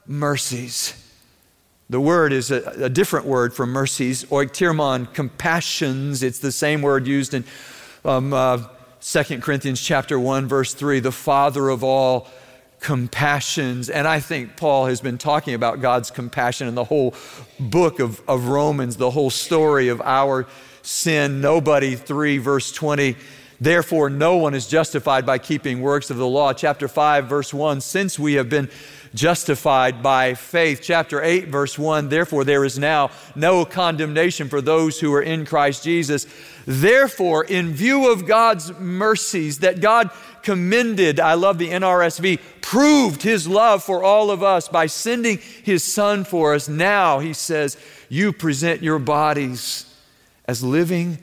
mercies. 0.07 1.01
The 1.91 2.01
word 2.01 2.33
is 2.33 2.51
a, 2.51 2.63
a 2.85 2.89
different 2.89 3.27
word 3.27 3.55
from 3.55 3.71
mercies, 3.71 4.25
oiktirmon, 4.25 5.13
compassions. 5.15 6.23
It's 6.23 6.41
the 6.41 6.51
same 6.51 6.83
word 6.83 7.07
used 7.07 7.35
in 7.35 7.45
um, 8.05 8.33
uh, 8.33 8.65
2 9.07 9.41
Corinthians 9.41 9.83
chapter 9.83 10.19
1 10.19 10.49
verse 10.49 10.73
3, 10.73 10.99
the 11.01 11.13
father 11.13 11.69
of 11.69 11.85
all 11.85 12.27
compassions. 12.81 13.91
And 13.91 14.09
I 14.09 14.19
think 14.19 14.57
Paul 14.57 14.87
has 14.87 15.03
been 15.03 15.19
talking 15.19 15.53
about 15.53 15.83
God's 15.83 16.11
compassion 16.11 16.69
in 16.69 16.75
the 16.75 16.85
whole 16.85 17.15
book 17.61 18.01
of, 18.01 18.23
of 18.27 18.49
Romans, 18.49 18.97
the 18.97 19.11
whole 19.11 19.29
story 19.29 19.89
of 19.89 20.01
our 20.01 20.47
sin. 20.81 21.43
Nobody, 21.43 21.97
3 21.97 22.39
verse 22.39 22.73
20. 22.73 23.15
Therefore, 23.61 24.11
no 24.11 24.37
one 24.37 24.55
is 24.55 24.67
justified 24.67 25.25
by 25.25 25.39
keeping 25.39 25.81
works 25.81 26.11
of 26.11 26.17
the 26.17 26.27
law. 26.27 26.53
Chapter 26.53 26.89
5, 26.89 27.27
verse 27.27 27.55
1 27.55 27.81
Since 27.81 28.19
we 28.19 28.35
have 28.35 28.49
been 28.49 28.69
justified 29.15 30.03
by 30.03 30.35
faith. 30.35 30.81
Chapter 30.83 31.23
8, 31.23 31.49
verse 31.49 31.79
1 31.79 32.09
Therefore, 32.09 32.45
there 32.45 32.65
is 32.65 32.79
now 32.79 33.11
no 33.35 33.65
condemnation 33.65 34.49
for 34.49 34.61
those 34.61 35.01
who 35.01 35.13
are 35.15 35.23
in 35.23 35.47
Christ 35.47 35.85
Jesus. 35.85 36.27
Therefore, 36.67 37.45
in 37.45 37.73
view 37.73 38.11
of 38.11 38.27
God's 38.27 38.73
mercies 38.79 39.61
that 39.61 39.81
God 39.81 40.11
commended, 40.43 41.21
I 41.21 41.35
love 41.35 41.59
the 41.59 41.71
NRSV, 41.71 42.41
proved 42.61 43.23
his 43.23 43.47
love 43.47 43.83
for 43.85 44.03
all 44.03 44.31
of 44.31 44.43
us 44.43 44.69
by 44.69 44.87
sending 44.87 45.39
his 45.63 45.85
son 45.85 46.25
for 46.25 46.55
us. 46.55 46.69
Now, 46.69 47.21
he 47.21 47.33
says, 47.33 47.79
you 48.09 48.33
present 48.33 48.83
your 48.83 48.99
bodies 48.99 49.95
as 50.47 50.63
living 50.63 51.19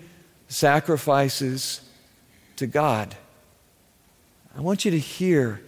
sacrifices 0.48 1.82
to 2.62 2.68
God. 2.68 3.16
I 4.56 4.62
want 4.62 4.86
you 4.86 4.92
to 4.92 5.00
hear 5.00 5.62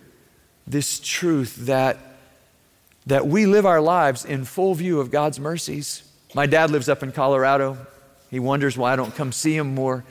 this 0.66 1.00
truth 1.00 1.56
that 1.66 1.98
that 3.06 3.28
we 3.28 3.46
live 3.46 3.66
our 3.66 3.82
lives 3.82 4.24
in 4.24 4.46
full 4.46 4.76
view 4.76 5.02
of 5.02 5.12
God's 5.12 5.40
mercies. 5.40 6.10
My 6.34 6.46
dad 6.46 6.72
lives 6.72 6.88
up 6.88 7.04
in 7.04 7.12
Colorado. 7.12 7.78
He 8.32 8.40
wonders 8.40 8.78
why 8.78 8.94
I 8.94 8.96
don't 8.96 9.14
come 9.14 9.32
see 9.32 9.58
him 9.58 9.76
more. 9.76 10.06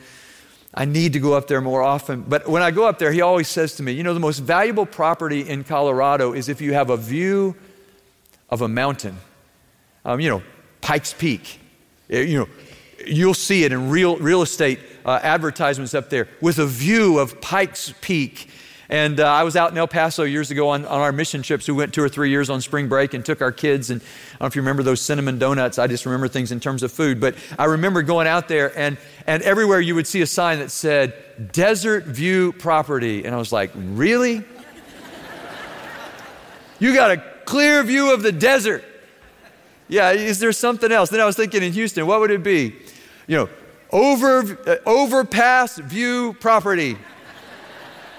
I 0.74 0.84
need 0.84 1.14
to 1.14 1.20
go 1.20 1.34
up 1.34 1.46
there 1.46 1.60
more 1.60 1.82
often. 1.82 2.22
But 2.22 2.48
when 2.48 2.62
I 2.62 2.70
go 2.70 2.86
up 2.86 2.98
there, 2.98 3.12
he 3.12 3.20
always 3.20 3.48
says 3.48 3.76
to 3.76 3.82
me, 3.82 3.92
You 3.92 4.02
know, 4.02 4.12
the 4.12 4.20
most 4.20 4.40
valuable 4.40 4.84
property 4.84 5.48
in 5.48 5.64
Colorado 5.64 6.32
is 6.32 6.48
if 6.48 6.60
you 6.60 6.74
have 6.74 6.90
a 6.90 6.96
view 6.96 7.54
of 8.50 8.60
a 8.60 8.68
mountain. 8.68 9.16
Um, 10.04 10.20
you 10.20 10.28
know, 10.28 10.42
Pikes 10.80 11.14
Peak. 11.14 11.60
Eh, 12.10 12.22
you 12.22 12.40
know, 12.40 12.48
you'll 13.06 13.34
see 13.34 13.64
it 13.64 13.72
in 13.72 13.88
real, 13.88 14.16
real 14.16 14.42
estate 14.42 14.80
uh, 15.04 15.18
advertisements 15.22 15.94
up 15.94 16.10
there 16.10 16.28
with 16.40 16.58
a 16.58 16.66
view 16.66 17.18
of 17.18 17.40
Pikes 17.40 17.94
Peak. 18.00 18.48
And 18.88 19.20
uh, 19.20 19.26
I 19.26 19.42
was 19.42 19.56
out 19.56 19.70
in 19.70 19.78
El 19.78 19.88
Paso 19.88 20.22
years 20.24 20.50
ago 20.50 20.68
on, 20.68 20.84
on 20.84 21.00
our 21.00 21.12
mission 21.12 21.40
trips. 21.40 21.66
We 21.66 21.72
went 21.72 21.94
two 21.94 22.02
or 22.02 22.10
three 22.10 22.28
years 22.28 22.50
on 22.50 22.60
spring 22.60 22.88
break 22.88 23.14
and 23.14 23.24
took 23.24 23.40
our 23.40 23.50
kids. 23.50 23.88
And 23.88 24.02
I 24.02 24.04
don't 24.32 24.40
know 24.40 24.46
if 24.48 24.56
you 24.56 24.60
remember 24.60 24.82
those 24.82 25.00
cinnamon 25.00 25.38
donuts. 25.38 25.78
I 25.78 25.86
just 25.86 26.04
remember 26.04 26.28
things 26.28 26.52
in 26.52 26.60
terms 26.60 26.82
of 26.82 26.92
food. 26.92 27.18
But 27.18 27.36
I 27.58 27.64
remember 27.64 28.02
going 28.02 28.26
out 28.26 28.48
there, 28.48 28.76
and, 28.78 28.98
and 29.26 29.42
everywhere 29.44 29.80
you 29.80 29.94
would 29.94 30.06
see 30.06 30.20
a 30.20 30.26
sign 30.26 30.58
that 30.58 30.70
said, 30.70 31.14
Desert 31.52 32.04
View 32.04 32.52
Property. 32.52 33.24
And 33.24 33.34
I 33.34 33.38
was 33.38 33.50
like, 33.50 33.70
Really? 33.74 34.44
you 36.78 36.94
got 36.94 37.12
a 37.12 37.24
clear 37.46 37.82
view 37.82 38.12
of 38.12 38.22
the 38.22 38.32
desert. 38.32 38.84
Yeah, 39.88 40.10
is 40.10 40.38
there 40.38 40.52
something 40.52 40.92
else? 40.92 41.10
Then 41.10 41.20
I 41.20 41.24
was 41.24 41.36
thinking 41.36 41.62
in 41.62 41.72
Houston, 41.72 42.06
what 42.06 42.20
would 42.20 42.30
it 42.30 42.42
be? 42.42 42.74
You 43.26 43.36
know, 43.36 43.48
over, 43.92 44.58
uh, 44.66 44.76
overpass 44.86 45.78
view 45.78 46.34
property. 46.40 46.96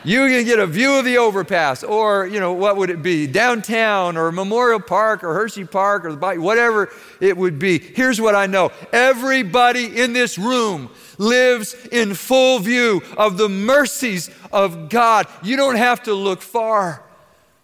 You 0.05 0.27
can 0.27 0.43
get 0.43 0.59
a 0.59 0.67
view 0.67 0.99
of 0.99 1.05
the 1.05 1.17
overpass, 1.17 1.81
or, 1.81 2.27
you 2.27 2.41
know, 2.41 2.51
what 2.51 2.75
would 2.75 2.89
it 2.89 3.01
be? 3.01 3.25
Downtown, 3.25 4.17
or 4.17 4.33
Memorial 4.33 4.81
Park, 4.81 5.23
or 5.23 5.33
Hershey 5.33 5.63
Park, 5.63 6.03
or 6.03 6.11
the 6.11 6.35
whatever 6.37 6.91
it 7.21 7.37
would 7.37 7.57
be. 7.57 7.79
Here's 7.79 8.19
what 8.19 8.35
I 8.35 8.45
know 8.45 8.71
everybody 8.91 10.01
in 10.01 10.11
this 10.11 10.37
room 10.37 10.89
lives 11.17 11.73
in 11.89 12.15
full 12.15 12.59
view 12.59 13.01
of 13.17 13.37
the 13.37 13.47
mercies 13.47 14.29
of 14.51 14.89
God. 14.89 15.25
You 15.41 15.55
don't 15.55 15.77
have 15.77 16.03
to 16.03 16.13
look 16.13 16.41
far. 16.41 17.01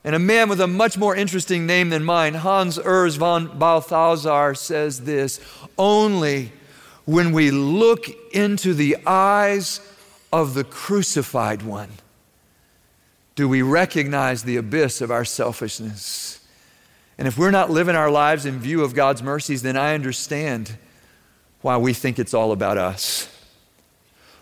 And 0.05 0.15
a 0.15 0.19
man 0.19 0.47
with 0.47 0.61
a 0.61 0.67
much 0.67 0.97
more 0.97 1.13
interesting 1.13 1.65
name 1.65 1.89
than 1.89 2.05
mine, 2.05 2.35
Hans 2.35 2.77
Urs 2.77 3.17
von 3.17 3.59
Balthasar, 3.59 4.55
says 4.55 5.01
this 5.01 5.41
Only 5.77 6.53
when 7.09 7.31
we 7.31 7.49
look 7.49 8.05
into 8.35 8.75
the 8.75 8.95
eyes 9.07 9.81
of 10.31 10.53
the 10.53 10.63
crucified 10.63 11.63
one 11.63 11.89
do 13.33 13.47
we 13.47 13.61
recognize 13.61 14.43
the 14.43 14.57
abyss 14.57 14.99
of 14.99 15.09
our 15.09 15.23
selfishness. 15.23 16.45
And 17.17 17.25
if 17.25 17.37
we're 17.37 17.51
not 17.51 17.69
living 17.69 17.95
our 17.95 18.11
lives 18.11 18.45
in 18.45 18.59
view 18.59 18.83
of 18.83 18.93
God's 18.93 19.23
mercies, 19.23 19.61
then 19.61 19.77
I 19.77 19.93
understand 19.93 20.77
why 21.61 21.77
we 21.77 21.93
think 21.93 22.19
it's 22.19 22.33
all 22.33 22.51
about 22.51 22.77
us. 22.77 23.33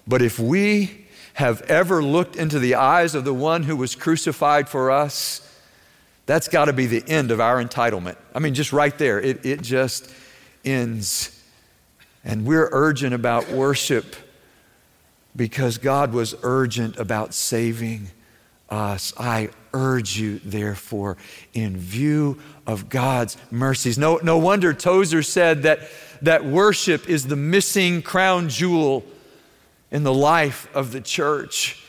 But 0.07 0.23
if 0.23 0.39
we 0.39 1.05
have 1.35 1.61
ever 1.63 2.03
looked 2.03 2.35
into 2.35 2.57
the 2.57 2.73
eyes 2.73 3.13
of 3.13 3.23
the 3.23 3.35
one 3.35 3.63
who 3.63 3.75
was 3.75 3.93
crucified 3.93 4.67
for 4.67 4.89
us, 4.89 5.47
that's 6.25 6.47
got 6.47 6.65
to 6.65 6.73
be 6.73 6.87
the 6.87 7.07
end 7.07 7.29
of 7.29 7.39
our 7.39 7.63
entitlement. 7.63 8.17
I 8.33 8.39
mean, 8.39 8.55
just 8.55 8.73
right 8.73 8.97
there, 8.97 9.21
it, 9.21 9.45
it 9.45 9.61
just 9.61 10.11
ends. 10.65 11.36
And 12.27 12.45
we're 12.45 12.67
urgent 12.73 13.13
about 13.13 13.49
worship 13.49 14.17
because 15.33 15.77
God 15.77 16.11
was 16.11 16.35
urgent 16.43 16.97
about 16.97 17.33
saving 17.33 18.09
us. 18.69 19.13
I 19.17 19.49
urge 19.73 20.17
you, 20.17 20.39
therefore, 20.39 21.15
in 21.53 21.77
view 21.77 22.37
of 22.67 22.89
God's 22.89 23.37
mercies. 23.49 23.97
No, 23.97 24.17
no 24.17 24.37
wonder 24.39 24.73
Tozer 24.73 25.23
said 25.23 25.63
that, 25.63 25.79
that 26.21 26.43
worship 26.43 27.07
is 27.07 27.27
the 27.27 27.37
missing 27.37 28.01
crown 28.01 28.49
jewel 28.49 29.05
in 29.89 30.03
the 30.03 30.13
life 30.13 30.67
of 30.75 30.91
the 30.91 30.99
church. 30.99 31.81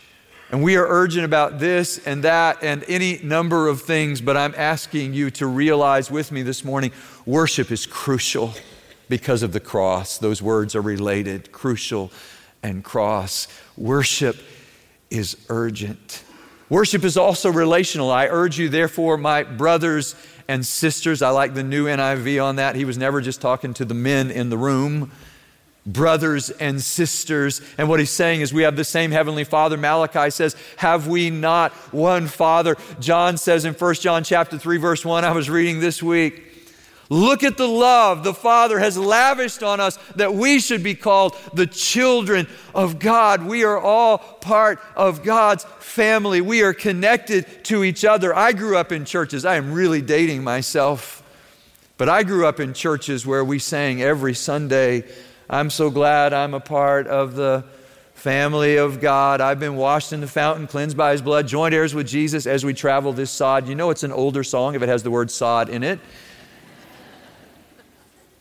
And 0.53 0.63
we 0.63 0.77
are 0.77 0.87
urgent 0.87 1.25
about 1.25 1.59
this 1.59 2.07
and 2.07 2.23
that 2.23 2.63
and 2.63 2.85
any 2.87 3.19
number 3.25 3.67
of 3.67 3.83
things, 3.83 4.21
but 4.21 4.37
I'm 4.37 4.55
asking 4.57 5.15
you 5.15 5.33
to 5.33 5.49
realize 5.49 6.13
with 6.13 6.31
me 6.31 6.43
this 6.43 6.65
morning 6.65 6.93
worship 7.27 7.73
is 7.73 7.87
crucial 7.87 8.55
because 9.09 9.43
of 9.43 9.53
the 9.53 9.61
cross. 9.61 10.19
Those 10.19 10.43
words 10.43 10.75
are 10.75 10.81
related 10.81 11.53
crucial 11.53 12.11
and 12.63 12.85
cross. 12.85 13.49
Worship 13.77 14.37
is 15.11 15.37
urgent. 15.49 16.25
Worship 16.69 17.05
is 17.05 17.17
also 17.17 17.51
relational. 17.51 18.11
I 18.11 18.27
urge 18.27 18.59
you, 18.59 18.69
therefore, 18.69 19.17
my 19.17 19.43
brothers 19.43 20.15
and 20.49 20.65
sisters, 20.65 21.23
I 21.23 21.31
like 21.31 21.55
the 21.55 21.63
new 21.63 21.87
NIV 21.87 22.43
on 22.45 22.57
that. 22.57 22.77
He 22.77 22.85
was 22.85 22.99
never 22.99 23.21
just 23.21 23.41
talking 23.41 23.75
to 23.75 23.85
the 23.85 23.95
men 23.95 24.31
in 24.31 24.51
the 24.51 24.59
room. 24.59 25.11
Brothers 25.87 26.51
and 26.51 26.83
sisters. 26.83 27.63
And 27.79 27.89
what 27.89 27.99
he's 27.99 28.11
saying 28.11 28.43
is, 28.43 28.53
we 28.53 28.63
have 28.63 28.77
the 28.77 28.85
same 28.85 29.11
Heavenly 29.11 29.45
Father. 29.45 29.79
Malachi 29.79 30.29
says, 30.29 30.55
Have 30.77 31.07
we 31.07 31.31
not 31.31 31.73
one 31.93 32.27
Father? 32.27 32.77
John 33.01 33.39
says 33.39 33.65
in 33.65 33.73
1 33.73 33.95
John 33.95 34.23
chapter 34.23 34.59
3, 34.59 34.77
verse 34.77 35.05
1, 35.05 35.25
I 35.25 35.33
was 35.33 35.49
reading 35.49 35.81
this 35.81 36.03
week. 36.03 36.48
Look 37.11 37.43
at 37.43 37.57
the 37.57 37.67
love 37.67 38.23
the 38.23 38.35
Father 38.35 38.79
has 38.79 38.99
lavished 38.99 39.63
on 39.63 39.81
us 39.81 39.99
that 40.17 40.35
we 40.35 40.61
should 40.61 40.83
be 40.83 40.95
called 40.95 41.35
the 41.55 41.67
children 41.67 42.47
of 42.75 42.99
God. 42.99 43.47
We 43.47 43.65
are 43.65 43.79
all 43.79 44.19
part 44.19 44.79
of 44.95 45.23
God's 45.23 45.65
family. 45.79 46.43
We 46.43 46.63
are 46.63 46.75
connected 46.75 47.65
to 47.65 47.83
each 47.83 48.05
other. 48.05 48.37
I 48.37 48.53
grew 48.53 48.77
up 48.77 48.93
in 48.93 49.07
churches. 49.07 49.47
I 49.47 49.57
am 49.57 49.73
really 49.73 50.03
dating 50.03 50.45
myself. 50.45 51.23
But 51.97 52.11
I 52.11 52.25
grew 52.25 52.47
up 52.47 52.61
in 52.61 52.75
churches 52.75 53.27
where 53.27 53.45
we 53.45 53.59
sang 53.59 54.03
every 54.03 54.35
Sunday, 54.35 55.05
I'm 55.49 55.71
so 55.71 55.91
glad 55.91 56.35
I'm 56.35 56.53
a 56.53 56.61
part 56.61 57.07
of 57.07 57.35
the 57.35 57.65
family 58.13 58.77
of 58.77 59.01
God. 59.01 59.41
I've 59.41 59.59
been 59.59 59.77
washed 59.77 60.13
in 60.13 60.21
the 60.21 60.27
fountain, 60.27 60.67
cleansed 60.67 60.97
by 60.97 61.13
his 61.13 61.23
blood, 61.23 61.49
joint 61.49 61.73
heirs 61.73 61.95
with 61.95 62.07
Jesus 62.07 62.47
as 62.47 62.65
we 62.65 62.75
travel 62.75 63.15
this 63.15 63.31
sod. 63.31 63.67
You 63.67 63.75
know 63.75 63.89
it's 63.89 64.03
an 64.03 64.13
older 64.13 64.45
song 64.45 64.75
if 64.75 64.83
it 64.83 64.89
has 64.89 65.03
the 65.03 65.11
word 65.11 65.31
sod 65.31 65.71
in 65.71 65.83
it 65.83 65.99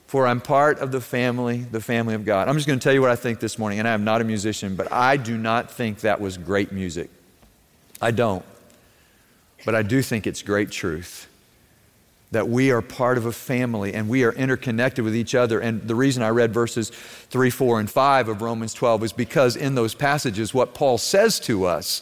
for 0.08 0.26
I'm 0.26 0.42
part 0.42 0.80
of 0.80 0.92
the 0.92 1.02
family, 1.02 1.58
the 1.58 1.82
family 1.82 2.16
of 2.16 2.26
God. 2.26 2.48
I'm 2.48 2.56
just 2.56 2.66
going 2.66 2.80
to 2.80 2.84
tell 2.84 2.94
you 2.94 3.02
what 3.02 3.12
I 3.12 3.16
think 3.16 3.40
this 3.40 3.60
morning, 3.60 3.80
and 3.80 3.88
I 3.88 3.92
am 3.92 4.04
not 4.04 4.22
a 4.22 4.24
musician, 4.24 4.76
but 4.76 4.92
I 4.92 5.18
do 5.18 5.38
not 5.38 5.70
think 5.70 6.00
that 6.00 6.20
was 6.20 6.38
great 6.38 6.72
music. 6.72 7.10
I 8.02 8.12
don't. 8.12 8.46
But 9.66 9.76
I 9.76 9.82
do 9.82 10.02
think 10.02 10.26
it's 10.26 10.42
great 10.42 10.72
truth 10.72 11.28
that 12.32 12.50
we 12.50 12.72
are 12.72 12.82
part 12.82 13.18
of 13.18 13.26
a 13.26 13.32
family 13.32 13.94
and 13.94 14.10
we 14.10 14.24
are 14.24 14.34
interconnected 14.34 15.04
with 15.04 15.16
each 15.16 15.34
other. 15.34 15.60
And 15.60 15.88
the 15.88 15.96
reason 15.96 16.24
I 16.24 16.30
read 16.30 16.54
verses 16.54 16.90
3, 16.90 17.50
4, 17.50 17.80
and 17.80 17.90
5 17.90 18.28
of 18.28 18.42
Romans 18.42 18.74
12 18.74 19.04
is 19.06 19.14
because 19.14 19.56
in 19.56 19.76
those 19.76 19.96
passages, 19.96 20.54
what 20.54 20.74
Paul 20.74 20.98
says 20.98 21.40
to 21.42 21.66
us 21.66 22.02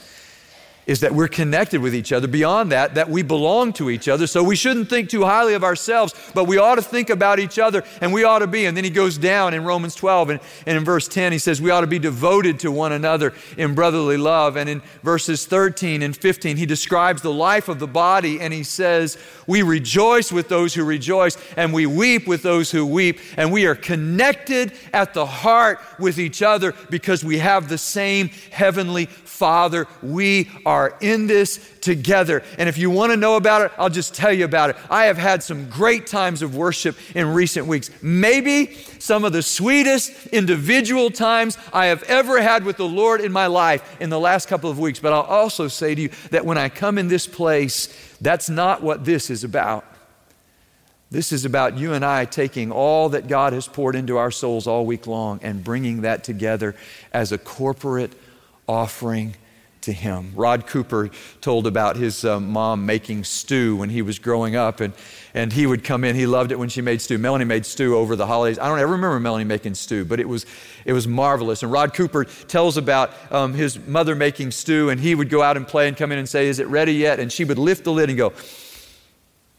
is 0.88 1.00
that 1.00 1.14
we're 1.14 1.28
connected 1.28 1.82
with 1.82 1.96
each 1.96 2.12
other. 2.12 2.28
Beyond 2.28 2.72
that, 2.72 2.96
that 2.96 3.10
we 3.10 3.24
belong 3.24 3.74
to 3.74 3.90
each 3.90 4.08
other. 4.08 4.28
So 4.28 4.44
we 4.44 4.56
shouldn't 4.56 4.90
think 4.90 5.10
too 5.10 5.24
highly 5.24 5.54
of 5.54 5.64
ourselves, 5.64 6.14
but 6.34 6.46
we 6.46 6.58
ought 6.58 6.76
to 6.76 6.82
think 6.82 7.10
about 7.10 7.40
each 7.40 7.58
other 7.58 7.84
and 8.02 8.14
we 8.14 8.24
ought 8.24 8.40
to 8.40 8.48
be. 8.48 8.66
And 8.66 8.78
then 8.78 8.84
he 8.84 8.90
goes 8.90 9.18
down 9.18 9.54
in 9.54 9.64
Romans 9.64 9.96
12 9.96 10.30
and, 10.32 10.40
and 10.66 10.78
in 10.78 10.86
verse 10.86 11.08
10, 11.08 11.32
he 11.32 11.40
says 11.40 11.62
we 11.62 11.72
ought 11.72 11.82
to 11.82 11.88
be 11.88 12.00
devoted 12.00 12.60
to 12.60 12.72
one 12.72 12.92
another 12.92 13.34
in 13.58 13.74
brotherly 13.74 14.18
love. 14.18 14.56
And 14.56 14.70
in 14.70 14.82
verses 15.04 15.46
13 15.46 16.02
and 16.02 16.16
15, 16.16 16.58
he 16.58 16.66
describes 16.66 17.22
the 17.22 17.34
life 17.34 17.68
of 17.68 17.80
the 17.80 17.88
body 17.88 18.40
and 18.40 18.54
he 18.54 18.64
says, 18.64 19.18
We 19.48 19.64
rejoice 19.64 20.32
with 20.32 20.50
those 20.50 20.74
who 20.74 20.84
rejoice 20.84 21.38
and 21.58 21.74
we 21.74 21.86
weep 21.86 22.28
with 22.28 22.44
those 22.44 22.72
who 22.72 22.86
weep. 22.86 23.20
And 23.38 23.52
we 23.52 23.66
are 23.66 23.76
connected 23.76 24.74
at 24.94 25.14
the 25.14 25.26
heart 25.26 25.80
with 26.00 26.20
each 26.20 26.42
other 26.42 26.74
because 26.90 27.24
we 27.24 27.40
have 27.40 27.70
the 27.70 27.78
same 27.78 28.30
heavenly 28.52 29.10
Father, 29.36 29.86
we 30.02 30.50
are 30.66 30.75
in 31.02 31.28
this 31.28 31.58
together. 31.82 32.44
And 32.58 32.68
if 32.68 32.78
you 32.78 32.90
want 32.90 33.12
to 33.12 33.18
know 33.18 33.36
about 33.36 33.62
it, 33.62 33.72
I'll 33.78 33.90
just 33.90 34.14
tell 34.14 34.34
you 34.34 34.46
about 34.46 34.72
it. 34.72 34.76
I 34.90 35.06
have 35.06 35.18
had 35.18 35.44
some 35.44 35.70
great 35.70 36.08
times 36.08 36.42
of 36.42 36.56
worship 36.56 36.98
in 37.16 37.34
recent 37.34 37.68
weeks. 37.68 37.90
Maybe 38.02 38.74
some 39.00 39.24
of 39.24 39.34
the 39.34 39.42
sweetest 39.42 40.28
individual 40.28 41.10
times 41.10 41.58
I 41.72 41.88
have 41.88 42.04
ever 42.04 42.42
had 42.42 42.64
with 42.64 42.78
the 42.78 42.88
Lord 42.88 43.22
in 43.22 43.32
my 43.32 43.48
life 43.48 44.00
in 44.02 44.10
the 44.10 44.20
last 44.20 44.48
couple 44.48 44.70
of 44.70 44.80
weeks. 44.80 45.00
But 45.00 45.14
I'll 45.14 45.22
also 45.22 45.68
say 45.68 45.96
to 45.96 46.02
you 46.02 46.10
that 46.32 46.46
when 46.46 46.58
I 46.58 46.70
come 46.70 46.98
in 46.98 47.08
this 47.08 47.28
place, 47.28 47.88
that's 48.20 48.50
not 48.50 48.82
what 48.82 49.06
this 49.06 49.30
is 49.30 49.44
about. 49.44 49.86
This 51.12 51.32
is 51.32 51.46
about 51.46 51.78
you 51.78 51.94
and 51.94 52.04
I 52.04 52.26
taking 52.26 52.72
all 52.72 53.10
that 53.10 53.28
God 53.28 53.54
has 53.54 53.68
poured 53.68 53.96
into 53.96 54.18
our 54.18 54.32
souls 54.32 54.68
all 54.68 54.86
week 54.86 55.08
long 55.08 55.40
and 55.44 55.64
bringing 55.64 56.02
that 56.02 56.24
together 56.24 56.76
as 57.14 57.32
a 57.32 57.38
corporate 57.38 58.12
offering 58.68 59.36
to 59.86 59.94
him. 59.94 60.32
Rod 60.36 60.68
Cooper 60.68 61.10
told 61.42 61.66
about 61.66 61.96
his 61.96 62.26
uh, 62.26 62.40
mom 62.40 62.86
making 62.86 63.24
stew 63.24 63.76
when 63.78 63.90
he 63.90 64.02
was 64.02 64.20
growing 64.20 64.56
up, 64.56 64.80
and, 64.80 64.94
and 65.34 65.54
he 65.54 65.66
would 65.66 65.84
come 65.84 66.04
in. 66.04 66.16
He 66.16 66.26
loved 66.26 66.52
it 66.52 66.60
when 66.60 66.70
she 66.70 66.82
made 66.82 67.02
stew. 67.02 67.18
Melanie 67.18 67.46
made 67.46 67.66
stew 67.66 67.96
over 67.96 68.16
the 68.16 68.28
holidays. 68.28 68.60
I 68.60 68.68
don't 68.68 68.80
ever 68.80 68.92
remember 68.92 69.20
Melanie 69.20 69.46
making 69.46 69.76
stew, 69.76 70.04
but 70.04 70.20
it 70.20 70.28
was, 70.28 70.46
it 70.86 70.94
was 70.94 71.08
marvelous. 71.08 71.64
And 71.64 71.72
Rod 71.72 71.94
Cooper 71.94 72.26
tells 72.26 72.78
about 72.78 73.12
um, 73.32 73.54
his 73.54 73.80
mother 73.88 74.16
making 74.16 74.52
stew, 74.52 74.90
and 74.90 75.00
he 75.00 75.16
would 75.16 75.30
go 75.30 75.42
out 75.42 75.56
and 75.56 75.68
play 75.68 75.88
and 75.88 75.96
come 75.96 76.12
in 76.12 76.18
and 76.18 76.28
say, 76.28 76.48
Is 76.48 76.60
it 76.60 76.68
ready 76.68 76.94
yet? 76.94 77.20
And 77.20 77.32
she 77.32 77.46
would 77.46 77.60
lift 77.60 77.84
the 77.84 77.92
lid 77.92 78.10
and 78.10 78.18
go, 78.18 78.34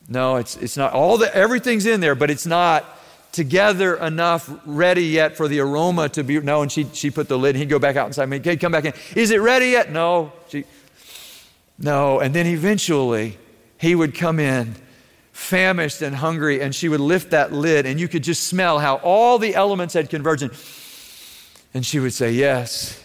No, 0.08 0.36
it's, 0.36 0.56
it's 0.56 0.76
not. 0.76 0.92
All 0.92 1.18
the, 1.18 1.34
everything's 1.34 1.86
in 1.86 2.00
there, 2.00 2.14
but 2.14 2.30
it's 2.30 2.46
not 2.46 2.84
together 3.36 3.96
enough, 3.96 4.50
ready 4.64 5.04
yet 5.04 5.36
for 5.36 5.46
the 5.46 5.60
aroma 5.60 6.08
to 6.08 6.24
be. 6.24 6.40
No, 6.40 6.62
and 6.62 6.72
she, 6.72 6.84
she 6.94 7.10
put 7.10 7.28
the 7.28 7.38
lid, 7.38 7.50
and 7.50 7.58
he'd 7.58 7.68
go 7.68 7.78
back 7.78 7.94
out 7.94 8.06
inside. 8.06 8.28
Me, 8.30 8.38
okay, 8.38 8.56
come 8.56 8.72
back 8.72 8.86
in. 8.86 8.94
Is 9.14 9.30
it 9.30 9.40
ready 9.40 9.66
yet? 9.66 9.92
No. 9.92 10.32
She, 10.48 10.64
no. 11.78 12.18
And 12.18 12.34
then 12.34 12.46
eventually, 12.46 13.38
he 13.78 13.94
would 13.94 14.14
come 14.14 14.40
in 14.40 14.74
famished 15.32 16.00
and 16.00 16.16
hungry, 16.16 16.62
and 16.62 16.74
she 16.74 16.88
would 16.88 16.98
lift 16.98 17.30
that 17.30 17.52
lid, 17.52 17.84
and 17.84 18.00
you 18.00 18.08
could 18.08 18.24
just 18.24 18.44
smell 18.44 18.78
how 18.78 18.96
all 18.96 19.38
the 19.38 19.54
elements 19.54 19.92
had 19.92 20.08
converged. 20.08 20.50
And 21.74 21.84
she 21.84 22.00
would 22.00 22.14
say, 22.14 22.32
Yes, 22.32 22.98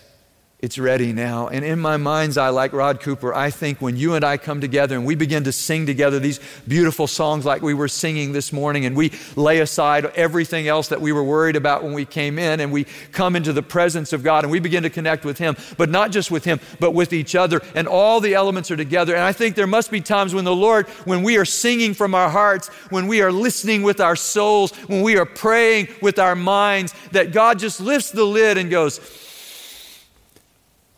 it's 0.61 0.77
ready 0.77 1.11
now. 1.11 1.47
And 1.47 1.65
in 1.65 1.79
my 1.79 1.97
mind's 1.97 2.37
eye, 2.37 2.49
like 2.49 2.71
Rod 2.71 2.99
Cooper, 2.99 3.33
I 3.33 3.49
think 3.49 3.81
when 3.81 3.97
you 3.97 4.13
and 4.13 4.23
I 4.23 4.37
come 4.37 4.61
together 4.61 4.95
and 4.95 5.07
we 5.07 5.15
begin 5.15 5.43
to 5.45 5.51
sing 5.51 5.87
together 5.87 6.19
these 6.19 6.39
beautiful 6.67 7.07
songs 7.07 7.45
like 7.45 7.63
we 7.63 7.73
were 7.73 7.87
singing 7.87 8.31
this 8.31 8.53
morning, 8.53 8.85
and 8.85 8.95
we 8.95 9.11
lay 9.35 9.59
aside 9.59 10.05
everything 10.15 10.67
else 10.67 10.89
that 10.89 11.01
we 11.01 11.11
were 11.11 11.23
worried 11.23 11.55
about 11.55 11.83
when 11.83 11.93
we 11.93 12.05
came 12.05 12.37
in, 12.37 12.59
and 12.59 12.71
we 12.71 12.85
come 13.11 13.35
into 13.35 13.53
the 13.53 13.63
presence 13.63 14.13
of 14.13 14.21
God 14.21 14.43
and 14.43 14.51
we 14.51 14.59
begin 14.59 14.83
to 14.83 14.91
connect 14.91 15.25
with 15.25 15.39
Him, 15.39 15.55
but 15.77 15.89
not 15.89 16.11
just 16.11 16.29
with 16.29 16.45
Him, 16.45 16.59
but 16.79 16.91
with 16.91 17.11
each 17.11 17.33
other, 17.33 17.59
and 17.73 17.87
all 17.87 18.19
the 18.19 18.35
elements 18.35 18.69
are 18.69 18.77
together. 18.77 19.15
And 19.15 19.23
I 19.23 19.33
think 19.33 19.55
there 19.55 19.65
must 19.65 19.89
be 19.89 19.99
times 19.99 20.35
when 20.35 20.45
the 20.45 20.55
Lord, 20.55 20.87
when 21.05 21.23
we 21.23 21.37
are 21.37 21.45
singing 21.45 21.95
from 21.95 22.13
our 22.13 22.29
hearts, 22.29 22.67
when 22.91 23.07
we 23.07 23.23
are 23.23 23.31
listening 23.31 23.81
with 23.81 23.99
our 23.99 24.15
souls, 24.15 24.71
when 24.87 25.01
we 25.01 25.17
are 25.17 25.25
praying 25.25 25.87
with 26.03 26.19
our 26.19 26.35
minds, 26.35 26.93
that 27.13 27.31
God 27.31 27.57
just 27.57 27.81
lifts 27.81 28.11
the 28.11 28.25
lid 28.25 28.59
and 28.59 28.69
goes, 28.69 28.99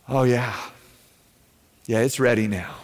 Oh, 0.08 0.24
yeah. 0.24 0.54
Yeah, 1.86 2.00
it's 2.00 2.20
ready 2.20 2.46
now. 2.46 2.74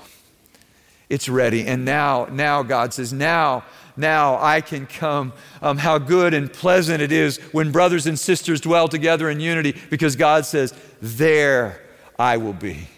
It's 1.09 1.29
ready. 1.29 1.67
And 1.67 1.85
now, 1.85 2.27
now, 2.31 2.63
God 2.63 2.95
says, 2.95 3.13
now, 3.13 3.65
now 3.97 4.39
I 4.41 4.61
can 4.61 4.87
come. 4.87 5.33
Um, 5.61 5.79
how 5.79 5.99
good 5.99 6.35
and 6.35 6.53
pleasant 6.53 7.03
it 7.03 7.13
is 7.13 7.39
when 7.53 7.73
brothers 7.73 8.07
and 8.07 8.19
sisters 8.19 8.61
dwell 8.61 8.89
together 8.89 9.29
in 9.29 9.41
unity 9.41 9.77
because 9.91 10.17
God 10.17 10.47
says, 10.47 10.73
There 11.03 11.81
I 12.19 12.37
will 12.37 12.53
be. 12.53 12.89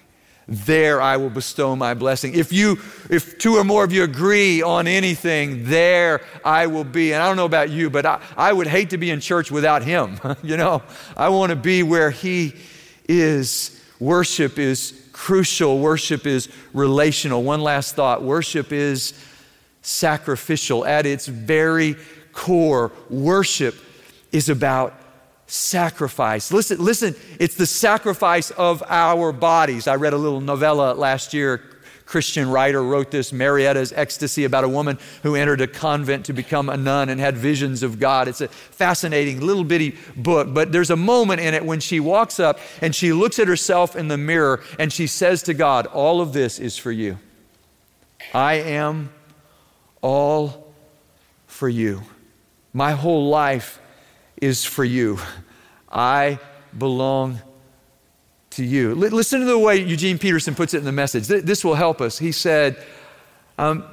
There 0.47 1.01
I 1.01 1.17
will 1.17 1.31
bestow 1.31 1.75
my 1.77 1.95
blessing. 1.95 2.35
If 2.35 2.53
you, 2.53 2.79
if 3.09 3.39
two 3.39 3.57
or 3.57 3.65
more 3.65 3.85
of 3.85 3.93
you 3.93 4.03
agree 4.03 4.61
on 4.61 4.87
anything, 4.87 5.65
there 5.65 6.21
I 6.45 6.67
will 6.67 6.85
be. 6.85 7.13
And 7.13 7.23
I 7.23 7.29
don't 7.29 7.37
know 7.37 7.47
about 7.47 7.71
you, 7.71 7.89
but 7.91 8.05
I, 8.05 8.21
I 8.37 8.53
would 8.53 8.67
hate 8.67 8.91
to 8.91 8.99
be 8.99 9.11
in 9.11 9.21
church 9.21 9.51
without 9.51 9.83
him. 9.83 10.21
you 10.43 10.57
know, 10.57 10.83
I 11.17 11.31
want 11.31 11.51
to 11.51 11.57
be 11.57 11.83
where 11.83 12.11
he 12.11 12.55
is 13.09 13.82
Worship 14.03 14.59
is 14.59 15.01
crucial, 15.13 15.79
worship 15.79 16.27
is 16.27 16.49
relational. 16.73 17.45
One 17.45 17.61
last 17.61 17.95
thought 17.95 18.21
worship 18.21 18.73
is 18.73 19.15
sacrificial. 19.83 20.85
At 20.85 21.07
its 21.07 21.29
very 21.29 21.95
core, 22.33 22.91
worship 23.09 23.77
is 24.33 24.49
about 24.49 24.93
sacrifice. 25.47 26.51
Listen, 26.51 26.85
listen, 26.85 27.15
it's 27.39 27.55
the 27.55 27.65
sacrifice 27.65 28.51
of 28.51 28.83
our 28.89 29.31
bodies. 29.31 29.87
I 29.87 29.95
read 29.95 30.15
a 30.15 30.19
little 30.19 30.41
novella 30.41 30.95
last 30.95 31.33
year 31.33 31.63
Christian 32.13 32.51
writer 32.51 32.83
wrote 32.83 33.11
this, 33.11 33.33
Marietta's 33.33 33.91
Ecstasy, 33.97 34.45
about 34.45 34.65
a 34.65 34.69
woman 34.69 34.99
who 35.23 35.35
entered 35.35 35.63
a 35.63 35.67
convent 35.67 36.27
to 36.27 36.35
become 36.35 36.69
a 36.69 36.77
nun 36.77 37.09
and 37.09 37.19
had 37.19 37.39
visions 37.39 37.83
of 37.83 37.99
God. 37.99 38.29
It's 38.29 38.43
a 38.43 38.49
fascinating 38.49 39.41
little 39.41 39.65
bitty 39.65 39.97
book, 40.15 40.53
but 40.53 40.73
there's 40.73 40.91
a 40.91 40.97
moment 40.97 41.41
in 41.41 41.55
it 41.55 41.65
when 41.65 41.81
she 41.81 42.01
walks 42.01 42.39
up 42.39 42.59
and 42.83 42.95
she 42.95 43.15
looks 43.15 43.39
at 43.39 43.49
herself 43.49 43.97
in 43.97 44.09
the 44.09 44.19
mirror 44.19 44.63
and 44.79 44.93
she 44.93 45.07
says 45.07 45.43
to 45.45 45.55
God, 45.55 45.87
All 45.87 46.21
of 46.21 46.35
this 46.35 46.59
is 46.59 46.77
for 46.77 46.93
you. 46.93 47.19
I 48.35 48.57
am 48.57 49.11
all 50.03 50.71
for 51.47 51.71
you. 51.71 52.03
My 52.75 52.93
whole 52.93 53.31
life 53.31 53.81
is 54.37 54.67
for 54.67 54.85
you. 54.85 55.19
I 55.91 56.41
belong 56.77 57.41
to 58.53 58.65
you. 58.65 58.95
Listen 58.95 59.41
to 59.41 59.47
the 59.47 59.59
way 59.59 59.77
Eugene 59.77 60.19
Peterson 60.19 60.55
puts 60.55 60.75
it 60.75 60.79
in 60.79 60.85
the 60.85 60.93
message. 60.93 61.29
Th- 61.29 61.43
this 61.43 61.65
will 61.65 61.75
help 61.75 62.01
us. 62.01 62.19
He 62.19 62.33
said, 62.33 62.83
um, 63.59 63.85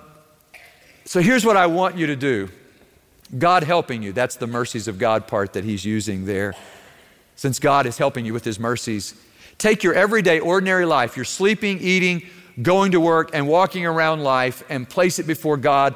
So 1.05 1.21
here's 1.21 1.45
what 1.45 1.57
I 1.57 1.67
want 1.67 1.97
you 1.97 2.07
to 2.07 2.15
do 2.15 2.49
God 3.37 3.63
helping 3.63 4.03
you. 4.03 4.11
That's 4.11 4.35
the 4.35 4.47
mercies 4.47 4.87
of 4.87 4.97
God 4.97 5.27
part 5.27 5.53
that 5.53 5.63
he's 5.63 5.85
using 5.85 6.25
there. 6.25 6.55
Since 7.35 7.59
God 7.59 7.85
is 7.85 7.97
helping 7.97 8.25
you 8.25 8.33
with 8.33 8.43
his 8.43 8.59
mercies, 8.59 9.15
take 9.57 9.83
your 9.83 9.93
everyday, 9.93 10.39
ordinary 10.39 10.85
life, 10.85 11.15
your 11.15 11.25
sleeping, 11.25 11.79
eating, 11.79 12.23
going 12.61 12.91
to 12.91 12.99
work, 12.99 13.31
and 13.33 13.47
walking 13.47 13.85
around 13.85 14.23
life, 14.23 14.63
and 14.69 14.89
place 14.89 15.19
it 15.19 15.27
before 15.27 15.55
God 15.55 15.95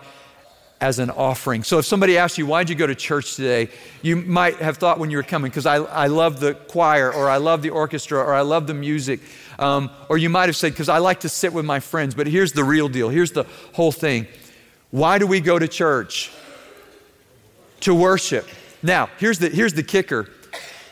as 0.84 1.00
an 1.00 1.10
offering. 1.12 1.64
So 1.64 1.80
if 1.80 1.86
somebody 1.86 2.18
asks 2.18 2.38
you, 2.38 2.46
why'd 2.46 2.68
you 2.68 2.76
go 2.76 2.86
to 2.86 2.94
church 2.94 3.38
today? 3.38 3.70
You 4.02 4.18
might 4.18 4.58
have 4.58 4.78
thought 4.78 5.00
when 5.00 5.10
you 5.10 5.16
were 5.16 5.24
coming, 5.24 5.50
because 5.50 5.66
I, 5.66 5.78
I 5.78 6.08
love 6.08 6.42
the 6.42 6.56
choir, 6.56 7.10
or 7.10 7.30
I 7.30 7.38
love 7.38 7.62
the 7.62 7.70
orchestra, 7.70 8.20
or 8.20 8.34
I 8.34 8.42
love 8.42 8.68
the 8.68 8.74
music. 8.74 9.22
Um, 9.60 9.90
or 10.10 10.18
you 10.18 10.30
might 10.30 10.50
have 10.50 10.58
said, 10.58 10.74
because 10.74 10.90
I 10.90 10.98
like 10.98 11.22
to 11.22 11.30
sit 11.30 11.54
with 11.54 11.64
my 11.64 11.80
friends. 11.80 12.16
But 12.16 12.28
here's 12.28 12.52
the 12.52 12.66
real 12.66 12.90
deal 12.90 13.08
here's 13.08 13.32
the 13.32 13.46
whole 13.72 13.94
thing. 13.94 14.28
Why 14.92 15.20
do 15.20 15.26
we 15.26 15.40
go 15.40 15.58
to 15.58 15.70
church? 15.70 16.34
To 17.82 17.96
worship. 17.96 18.46
Now, 18.82 19.10
here's 19.20 19.40
the, 19.40 19.48
here's 19.48 19.74
the 19.74 19.84
kicker. 19.84 20.30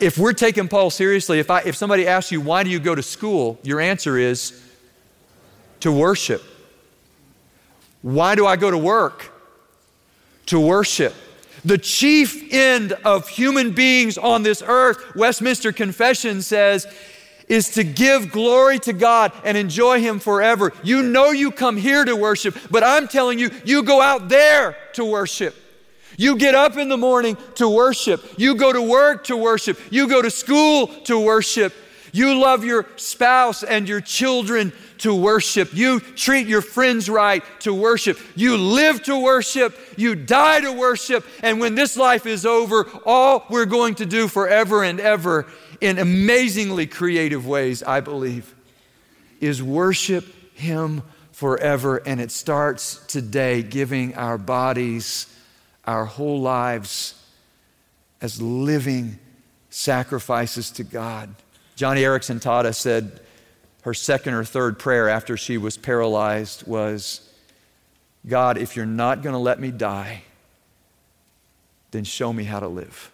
If 0.00 0.16
we're 0.16 0.32
taking 0.32 0.68
Paul 0.68 0.88
seriously, 0.88 1.38
if, 1.38 1.50
I, 1.50 1.60
if 1.66 1.76
somebody 1.76 2.08
asks 2.08 2.32
you, 2.32 2.40
why 2.40 2.62
do 2.62 2.70
you 2.70 2.80
go 2.80 2.94
to 2.94 3.02
school? 3.02 3.58
Your 3.62 3.78
answer 3.78 4.16
is 4.16 4.58
to 5.80 5.92
worship. 5.92 6.42
Why 8.00 8.34
do 8.34 8.46
I 8.46 8.56
go 8.56 8.70
to 8.70 8.78
work? 8.78 9.31
To 10.46 10.60
worship. 10.60 11.14
The 11.64 11.78
chief 11.78 12.52
end 12.52 12.92
of 13.04 13.28
human 13.28 13.72
beings 13.72 14.18
on 14.18 14.42
this 14.42 14.62
earth, 14.66 15.14
Westminster 15.14 15.72
Confession 15.72 16.42
says, 16.42 16.86
is 17.48 17.70
to 17.74 17.84
give 17.84 18.32
glory 18.32 18.78
to 18.80 18.92
God 18.92 19.32
and 19.44 19.56
enjoy 19.56 20.00
Him 20.00 20.18
forever. 20.18 20.72
You 20.82 21.02
know 21.02 21.30
you 21.30 21.50
come 21.50 21.76
here 21.76 22.04
to 22.04 22.16
worship, 22.16 22.56
but 22.70 22.82
I'm 22.82 23.08
telling 23.08 23.38
you, 23.38 23.50
you 23.64 23.82
go 23.82 24.00
out 24.00 24.28
there 24.28 24.76
to 24.94 25.04
worship. 25.04 25.54
You 26.16 26.36
get 26.36 26.54
up 26.54 26.76
in 26.76 26.88
the 26.88 26.96
morning 26.96 27.36
to 27.56 27.68
worship. 27.68 28.22
You 28.36 28.54
go 28.54 28.72
to 28.72 28.82
work 28.82 29.24
to 29.24 29.36
worship. 29.36 29.78
You 29.90 30.08
go 30.08 30.22
to 30.22 30.30
school 30.30 30.88
to 31.04 31.18
worship. 31.18 31.72
You 32.12 32.38
love 32.38 32.64
your 32.64 32.86
spouse 32.96 33.62
and 33.62 33.88
your 33.88 34.00
children 34.00 34.72
to 35.02 35.14
worship. 35.14 35.74
You 35.74 36.00
treat 36.00 36.46
your 36.46 36.62
friends 36.62 37.08
right 37.08 37.44
to 37.60 37.74
worship. 37.74 38.18
You 38.36 38.56
live 38.56 39.02
to 39.04 39.20
worship. 39.20 39.76
You 39.96 40.14
die 40.14 40.60
to 40.60 40.72
worship. 40.72 41.24
And 41.42 41.60
when 41.60 41.74
this 41.74 41.96
life 41.96 42.24
is 42.24 42.46
over, 42.46 42.88
all 43.04 43.44
we're 43.50 43.66
going 43.66 43.96
to 43.96 44.06
do 44.06 44.28
forever 44.28 44.82
and 44.84 45.00
ever 45.00 45.46
in 45.80 45.98
amazingly 45.98 46.86
creative 46.86 47.46
ways, 47.46 47.82
I 47.82 48.00
believe, 48.00 48.54
is 49.40 49.60
worship 49.60 50.24
Him 50.54 51.02
forever. 51.32 51.96
And 51.96 52.20
it 52.20 52.30
starts 52.30 53.04
today 53.06 53.64
giving 53.64 54.14
our 54.14 54.38
bodies, 54.38 55.26
our 55.84 56.04
whole 56.04 56.40
lives 56.40 57.20
as 58.20 58.40
living 58.40 59.18
sacrifices 59.68 60.70
to 60.70 60.84
God. 60.84 61.34
Joni 61.76 61.98
Eareckson 61.98 62.40
Tada 62.40 62.72
said, 62.72 63.18
her 63.82 63.94
second 63.94 64.34
or 64.34 64.44
third 64.44 64.78
prayer 64.78 65.08
after 65.08 65.36
she 65.36 65.58
was 65.58 65.76
paralyzed 65.76 66.66
was 66.66 67.28
God, 68.26 68.56
if 68.56 68.76
you're 68.76 68.86
not 68.86 69.22
going 69.22 69.32
to 69.32 69.38
let 69.38 69.60
me 69.60 69.70
die, 69.70 70.22
then 71.90 72.04
show 72.04 72.32
me 72.32 72.44
how 72.44 72.60
to 72.60 72.68
live. 72.68 73.10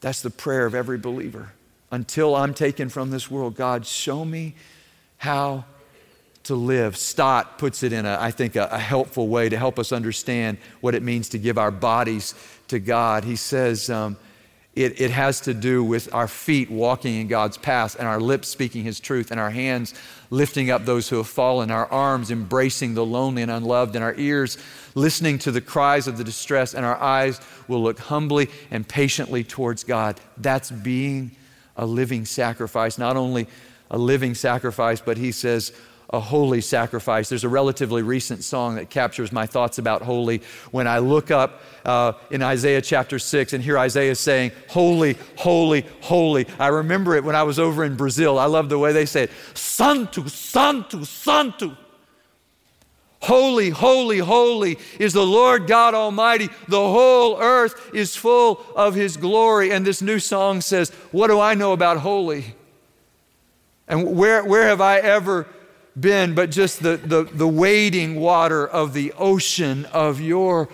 That's 0.00 0.20
the 0.22 0.30
prayer 0.30 0.66
of 0.66 0.74
every 0.74 0.98
believer. 0.98 1.52
Until 1.90 2.34
I'm 2.34 2.54
taken 2.54 2.88
from 2.88 3.10
this 3.10 3.30
world, 3.30 3.56
God, 3.56 3.86
show 3.86 4.24
me 4.24 4.54
how 5.18 5.64
to 6.44 6.54
live. 6.54 6.96
Stott 6.96 7.58
puts 7.58 7.82
it 7.82 7.92
in, 7.92 8.04
a, 8.04 8.18
I 8.20 8.30
think, 8.30 8.56
a, 8.56 8.68
a 8.72 8.78
helpful 8.78 9.28
way 9.28 9.48
to 9.48 9.56
help 9.56 9.78
us 9.78 9.92
understand 9.92 10.58
what 10.80 10.94
it 10.94 11.02
means 11.02 11.30
to 11.30 11.38
give 11.38 11.56
our 11.56 11.70
bodies 11.70 12.34
to 12.68 12.78
God. 12.78 13.24
He 13.24 13.36
says, 13.36 13.88
um, 13.88 14.16
it, 14.74 15.00
it 15.00 15.10
has 15.10 15.40
to 15.42 15.52
do 15.52 15.84
with 15.84 16.12
our 16.14 16.26
feet 16.26 16.70
walking 16.70 17.20
in 17.20 17.28
God's 17.28 17.58
path 17.58 17.96
and 17.98 18.08
our 18.08 18.20
lips 18.20 18.48
speaking 18.48 18.84
His 18.84 19.00
truth 19.00 19.30
and 19.30 19.38
our 19.38 19.50
hands 19.50 19.94
lifting 20.30 20.70
up 20.70 20.86
those 20.86 21.10
who 21.10 21.16
have 21.16 21.28
fallen, 21.28 21.70
our 21.70 21.86
arms 21.92 22.30
embracing 22.30 22.94
the 22.94 23.04
lonely 23.04 23.42
and 23.42 23.50
unloved, 23.50 23.94
and 23.94 24.02
our 24.02 24.14
ears 24.14 24.56
listening 24.94 25.38
to 25.38 25.50
the 25.50 25.60
cries 25.60 26.06
of 26.06 26.16
the 26.16 26.24
distressed, 26.24 26.72
and 26.72 26.86
our 26.86 26.96
eyes 26.96 27.38
will 27.68 27.82
look 27.82 27.98
humbly 27.98 28.48
and 28.70 28.88
patiently 28.88 29.44
towards 29.44 29.84
God. 29.84 30.18
That's 30.38 30.70
being 30.70 31.32
a 31.76 31.84
living 31.84 32.24
sacrifice, 32.24 32.96
not 32.96 33.18
only 33.18 33.46
a 33.90 33.98
living 33.98 34.34
sacrifice, 34.34 35.02
but 35.02 35.18
He 35.18 35.32
says, 35.32 35.74
a 36.12 36.20
holy 36.20 36.60
sacrifice. 36.60 37.28
There's 37.28 37.44
a 37.44 37.48
relatively 37.48 38.02
recent 38.02 38.44
song 38.44 38.74
that 38.74 38.90
captures 38.90 39.32
my 39.32 39.46
thoughts 39.46 39.78
about 39.78 40.02
holy. 40.02 40.42
When 40.70 40.86
I 40.86 40.98
look 40.98 41.30
up 41.30 41.62
uh, 41.84 42.12
in 42.30 42.42
Isaiah 42.42 42.82
chapter 42.82 43.18
6 43.18 43.52
and 43.52 43.64
hear 43.64 43.78
Isaiah 43.78 44.14
saying, 44.14 44.52
Holy, 44.68 45.16
holy, 45.36 45.86
holy. 46.02 46.46
I 46.58 46.68
remember 46.68 47.16
it 47.16 47.24
when 47.24 47.34
I 47.34 47.44
was 47.44 47.58
over 47.58 47.84
in 47.84 47.96
Brazil. 47.96 48.38
I 48.38 48.44
love 48.44 48.68
the 48.68 48.78
way 48.78 48.92
they 48.92 49.06
say 49.06 49.24
it 49.24 49.30
Santo, 49.54 50.26
Santo, 50.26 51.04
Santo. 51.04 51.76
Holy, 53.22 53.70
holy, 53.70 54.18
holy 54.18 54.78
is 54.98 55.12
the 55.12 55.24
Lord 55.24 55.68
God 55.68 55.94
Almighty. 55.94 56.48
The 56.66 56.76
whole 56.76 57.40
earth 57.40 57.94
is 57.94 58.16
full 58.16 58.60
of 58.74 58.96
His 58.96 59.16
glory. 59.16 59.70
And 59.70 59.86
this 59.86 60.02
new 60.02 60.18
song 60.18 60.60
says, 60.60 60.90
What 61.12 61.28
do 61.28 61.38
I 61.38 61.54
know 61.54 61.72
about 61.72 61.98
holy? 61.98 62.56
And 63.86 64.16
where, 64.16 64.44
where 64.44 64.66
have 64.66 64.80
I 64.80 64.98
ever 64.98 65.46
been 65.98 66.34
but 66.34 66.50
just 66.50 66.82
the, 66.82 66.96
the, 66.96 67.24
the 67.24 67.48
wading 67.48 68.16
water 68.16 68.66
of 68.66 68.92
the 68.94 69.12
ocean 69.12 69.84
of 69.86 70.20
your 70.20 70.68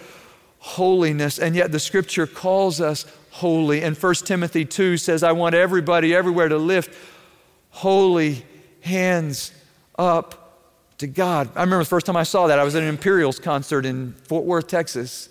holiness? 0.59 1.39
And 1.39 1.55
yet 1.55 1.73
the 1.73 1.81
scripture 1.81 2.27
calls 2.27 2.81
us 2.81 3.05
holy. 3.31 3.83
And 3.83 3.97
1 3.97 4.15
Timothy 4.17 4.65
2 4.65 4.97
says, 4.97 5.23
I 5.23 5.33
want 5.33 5.55
everybody 5.55 6.15
everywhere 6.15 6.49
to 6.49 6.59
lift 6.59 6.95
holy 7.71 8.45
hands 8.81 9.53
up 9.99 10.49
to 10.99 11.07
God. 11.07 11.49
I 11.55 11.61
remember 11.61 11.85
the 11.85 11.89
first 11.89 12.07
time 12.07 12.17
I 12.17 12.25
saw 12.25 12.49
that, 12.49 12.59
I 12.59 12.65
was 12.65 12.75
at 12.75 12.83
an 12.83 12.89
Imperials 12.89 13.39
concert 13.39 13.87
in 13.87 14.13
Fort 14.25 14.45
Worth, 14.45 14.67
Texas, 14.67 15.29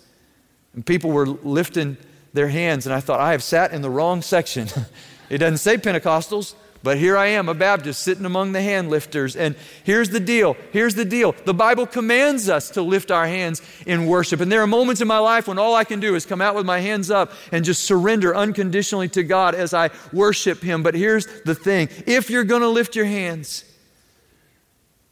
and 0.74 0.84
people 0.84 1.10
were 1.10 1.26
lifting 1.26 1.96
their 2.32 2.48
hands, 2.48 2.86
and 2.86 2.94
I 2.94 3.00
thought, 3.00 3.20
I 3.20 3.32
have 3.32 3.42
sat 3.42 3.72
in 3.72 3.82
the 3.82 3.90
wrong 3.90 4.22
section. 4.22 4.68
it 5.30 5.38
doesn't 5.38 5.58
say 5.58 5.76
Pentecostals, 5.76 6.54
but 6.82 6.98
here 6.98 7.16
I 7.16 7.26
am, 7.26 7.48
a 7.48 7.54
Baptist, 7.54 8.02
sitting 8.02 8.24
among 8.24 8.52
the 8.52 8.62
hand 8.62 8.88
lifters. 8.90 9.34
And 9.36 9.56
here's 9.84 10.10
the 10.10 10.20
deal. 10.20 10.56
Here's 10.72 10.94
the 10.94 11.04
deal. 11.04 11.34
The 11.44 11.54
Bible 11.54 11.86
commands 11.86 12.48
us 12.48 12.70
to 12.70 12.82
lift 12.82 13.10
our 13.10 13.26
hands 13.26 13.62
in 13.86 14.06
worship. 14.06 14.40
And 14.40 14.50
there 14.50 14.62
are 14.62 14.66
moments 14.66 15.00
in 15.00 15.08
my 15.08 15.18
life 15.18 15.48
when 15.48 15.58
all 15.58 15.74
I 15.74 15.84
can 15.84 16.00
do 16.00 16.14
is 16.14 16.24
come 16.24 16.40
out 16.40 16.54
with 16.54 16.66
my 16.66 16.78
hands 16.80 17.10
up 17.10 17.32
and 17.52 17.64
just 17.64 17.84
surrender 17.84 18.34
unconditionally 18.34 19.08
to 19.10 19.22
God 19.22 19.54
as 19.54 19.74
I 19.74 19.90
worship 20.12 20.62
Him. 20.62 20.82
But 20.82 20.94
here's 20.94 21.26
the 21.42 21.54
thing 21.54 21.88
if 22.06 22.30
you're 22.30 22.44
going 22.44 22.62
to 22.62 22.68
lift 22.68 22.94
your 22.94 23.06
hands, 23.06 23.64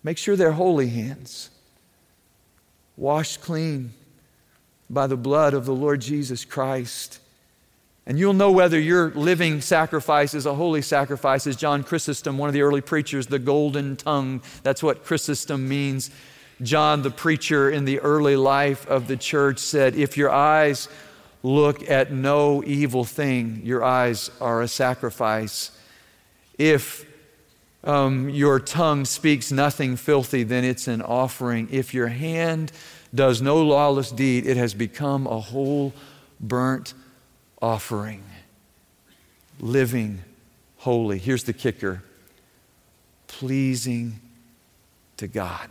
Make 0.07 0.19
sure 0.19 0.37
they're 0.37 0.53
holy 0.53 0.87
hands, 0.87 1.51
washed 2.97 3.41
clean 3.41 3.93
by 4.89 5.09
the 5.09 5.17
blood 5.17 5.53
of 5.53 5.67
the 5.67 5.75
Lord 5.75 6.01
Jesus 6.01 6.45
Christ. 6.45 7.19
And 8.07 8.19
you'll 8.21 8.35
know 8.35 8.53
whether 8.53 8.79
your 8.79 9.11
living 9.11 9.61
sacrifice 9.61 10.33
is 10.33 10.47
a 10.47 10.55
holy 10.55 10.81
sacrifice, 10.81 11.47
as 11.47 11.57
John 11.57 11.83
Chrysostom, 11.83 12.39
one 12.39 12.49
of 12.49 12.53
the 12.53 12.63
early 12.63 12.81
preachers, 12.81 13.27
the 13.27 13.41
golden 13.41 13.97
tongue. 13.97 14.43
That's 14.63 14.83
what 14.83 15.05
Chrysostom 15.05 15.69
means. 15.69 16.11
John, 16.63 17.03
the 17.03 17.11
preacher 17.11 17.69
in 17.69 17.85
the 17.85 17.99
early 17.99 18.37
life 18.37 18.87
of 18.87 19.09
the 19.09 19.17
church, 19.17 19.59
said, 19.59 19.97
If 19.97 20.17
your 20.17 20.31
eyes 20.31 20.89
look 21.43 21.91
at 21.91 22.13
no 22.13 22.63
evil 22.65 23.05
thing, 23.05 23.61
your 23.65 23.83
eyes 23.83 24.31
are 24.41 24.63
a 24.63 24.69
sacrifice. 24.69 25.73
If 26.59 27.05
um, 27.83 28.29
your 28.29 28.61
tongue 28.61 29.05
speaks 29.05 29.51
nothing 29.51 29.97
filthy, 29.97 30.45
then 30.45 30.65
it's 30.65 30.87
an 30.87 31.03
offering. 31.03 31.69
If 31.73 31.93
your 31.93 32.09
hand 32.09 32.71
does 33.13 33.43
no 33.43 33.61
lawless 33.63 34.13
deed, 34.13 34.47
it 34.47 34.57
has 34.57 34.75
become 34.75 35.27
a 35.27 35.41
whole 35.41 35.93
burnt 36.39 36.95
offering. 37.67 38.23
Living 39.59 40.23
holy. 40.77 41.19
Here's 41.19 41.43
the 41.43 41.53
kicker 41.53 42.03
pleasing 43.27 44.21
to 45.17 45.27
God. 45.27 45.69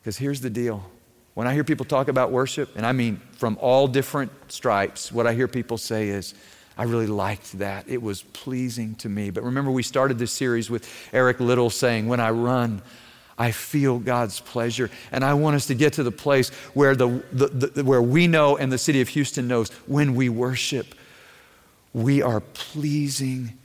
Because 0.00 0.18
here's 0.18 0.42
the 0.42 0.50
deal. 0.50 0.84
When 1.32 1.46
I 1.46 1.54
hear 1.54 1.64
people 1.64 1.86
talk 1.86 2.08
about 2.08 2.30
worship, 2.30 2.76
and 2.76 2.84
I 2.84 2.92
mean 2.92 3.20
from 3.32 3.56
all 3.62 3.88
different 3.88 4.30
stripes, 4.48 5.10
what 5.10 5.26
I 5.26 5.32
hear 5.32 5.48
people 5.48 5.78
say 5.78 6.08
is, 6.08 6.34
I 6.76 6.84
really 6.84 7.06
liked 7.06 7.58
that. 7.58 7.88
It 7.88 8.02
was 8.02 8.22
pleasing 8.22 8.94
to 8.96 9.08
me. 9.08 9.30
But 9.30 9.44
remember, 9.44 9.70
we 9.70 9.82
started 9.82 10.18
this 10.18 10.32
series 10.32 10.68
with 10.68 10.86
Eric 11.12 11.40
Liddell 11.40 11.70
saying, 11.70 12.08
When 12.08 12.20
I 12.20 12.30
run, 12.30 12.82
I 13.36 13.50
feel 13.50 13.98
God's 13.98 14.40
pleasure. 14.40 14.90
And 15.10 15.24
I 15.24 15.34
want 15.34 15.56
us 15.56 15.66
to 15.66 15.74
get 15.74 15.94
to 15.94 16.02
the 16.02 16.12
place 16.12 16.50
where, 16.74 16.94
the, 16.94 17.22
the, 17.32 17.46
the, 17.48 17.84
where 17.84 18.02
we 18.02 18.26
know 18.26 18.56
and 18.56 18.70
the 18.70 18.78
city 18.78 19.00
of 19.00 19.08
Houston 19.08 19.48
knows 19.48 19.70
when 19.86 20.14
we 20.14 20.28
worship, 20.28 20.94
we 21.92 22.22
are 22.22 22.40
pleasing 22.40 23.58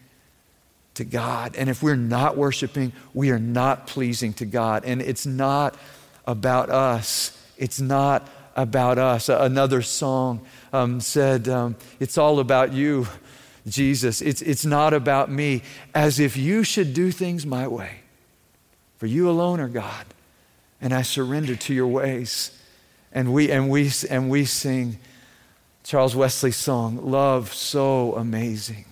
to 0.96 1.04
God. 1.06 1.56
And 1.56 1.70
if 1.70 1.82
we're 1.84 1.96
not 1.96 2.36
worshiping, 2.36 2.94
we 3.14 3.32
are 3.32 3.40
not 3.40 3.88
pleasing 3.88 4.34
to 4.34 4.46
God. 4.46 4.84
And 4.86 5.02
it's 5.02 5.26
not 5.26 5.78
about 6.26 6.70
us. 6.70 7.38
It's 7.58 7.80
not 7.80 8.28
about 8.56 8.98
us. 8.98 9.30
Another 9.30 9.82
song 9.82 10.46
um, 10.74 11.00
said, 11.00 11.48
um, 11.48 11.76
It's 12.00 12.18
all 12.18 12.40
about 12.40 12.74
you, 12.74 13.08
Jesus. 13.68 14.22
It's, 14.22 14.42
it's 14.42 14.66
not 14.66 14.94
about 14.94 15.32
me, 15.32 15.62
as 15.94 16.20
if 16.20 16.36
you 16.36 16.64
should 16.64 16.94
do 16.94 17.12
things 17.12 17.46
my 17.46 17.68
way. 17.68 18.02
For 19.00 19.08
you 19.08 19.30
alone 19.30 19.62
are 19.62 19.70
God, 19.70 20.06
and 20.82 20.94
I 20.94 21.02
surrender 21.02 21.56
to 21.56 21.74
your 21.74 21.88
ways. 21.88 22.52
And 23.14 23.34
we, 23.34 23.50
and 23.50 23.70
we, 23.70 23.90
and 24.10 24.30
we 24.30 24.44
sing 24.46 25.00
Charles 25.84 26.16
Wesley's 26.16 26.58
song, 26.58 27.10
Love 27.10 27.54
so 27.54 28.14
amazing, 28.16 28.86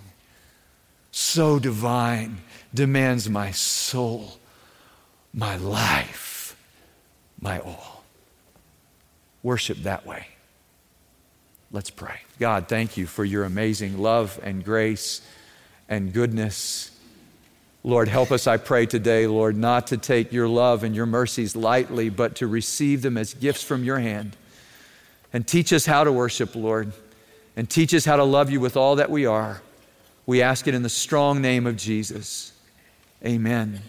so 1.12 1.60
divine, 1.60 2.38
demands 2.74 3.30
my 3.30 3.52
soul, 3.52 4.40
my 5.34 5.58
life, 5.58 6.56
my 7.40 7.60
all. 7.60 8.04
Worship 9.44 9.78
that 9.80 10.06
way. 10.06 10.28
Let's 11.70 11.90
pray. 11.90 12.22
God, 12.40 12.70
thank 12.70 12.96
you 12.96 13.06
for 13.06 13.26
your 13.26 13.44
amazing 13.44 14.00
love 14.00 14.40
and 14.42 14.64
grace 14.64 15.22
and 15.90 16.14
goodness. 16.14 16.97
Lord, 17.88 18.10
help 18.10 18.34
us, 18.34 18.48
I 18.48 18.58
pray 18.58 18.86
today, 18.86 19.28
Lord, 19.28 19.56
not 19.56 19.88
to 19.88 19.98
take 19.98 20.34
your 20.34 20.50
love 20.50 20.84
and 20.84 20.94
your 20.94 21.06
mercies 21.06 21.56
lightly, 21.56 22.10
but 22.10 22.36
to 22.36 22.46
receive 22.46 23.02
them 23.02 23.16
as 23.16 23.34
gifts 23.34 23.64
from 23.64 23.86
your 23.86 23.98
hand. 23.98 24.36
And 25.32 25.48
teach 25.48 25.72
us 25.72 25.86
how 25.86 26.04
to 26.04 26.12
worship, 26.12 26.54
Lord, 26.54 26.92
and 27.56 27.70
teach 27.70 27.94
us 27.94 28.04
how 28.04 28.18
to 28.18 28.26
love 28.26 28.52
you 28.52 28.60
with 28.60 28.76
all 28.76 28.98
that 28.98 29.10
we 29.10 29.26
are. 29.26 29.62
We 30.26 30.42
ask 30.42 30.68
it 30.68 30.74
in 30.74 30.84
the 30.84 30.90
strong 30.90 31.42
name 31.42 31.66
of 31.66 31.78
Jesus. 31.78 32.52
Amen. 33.26 33.80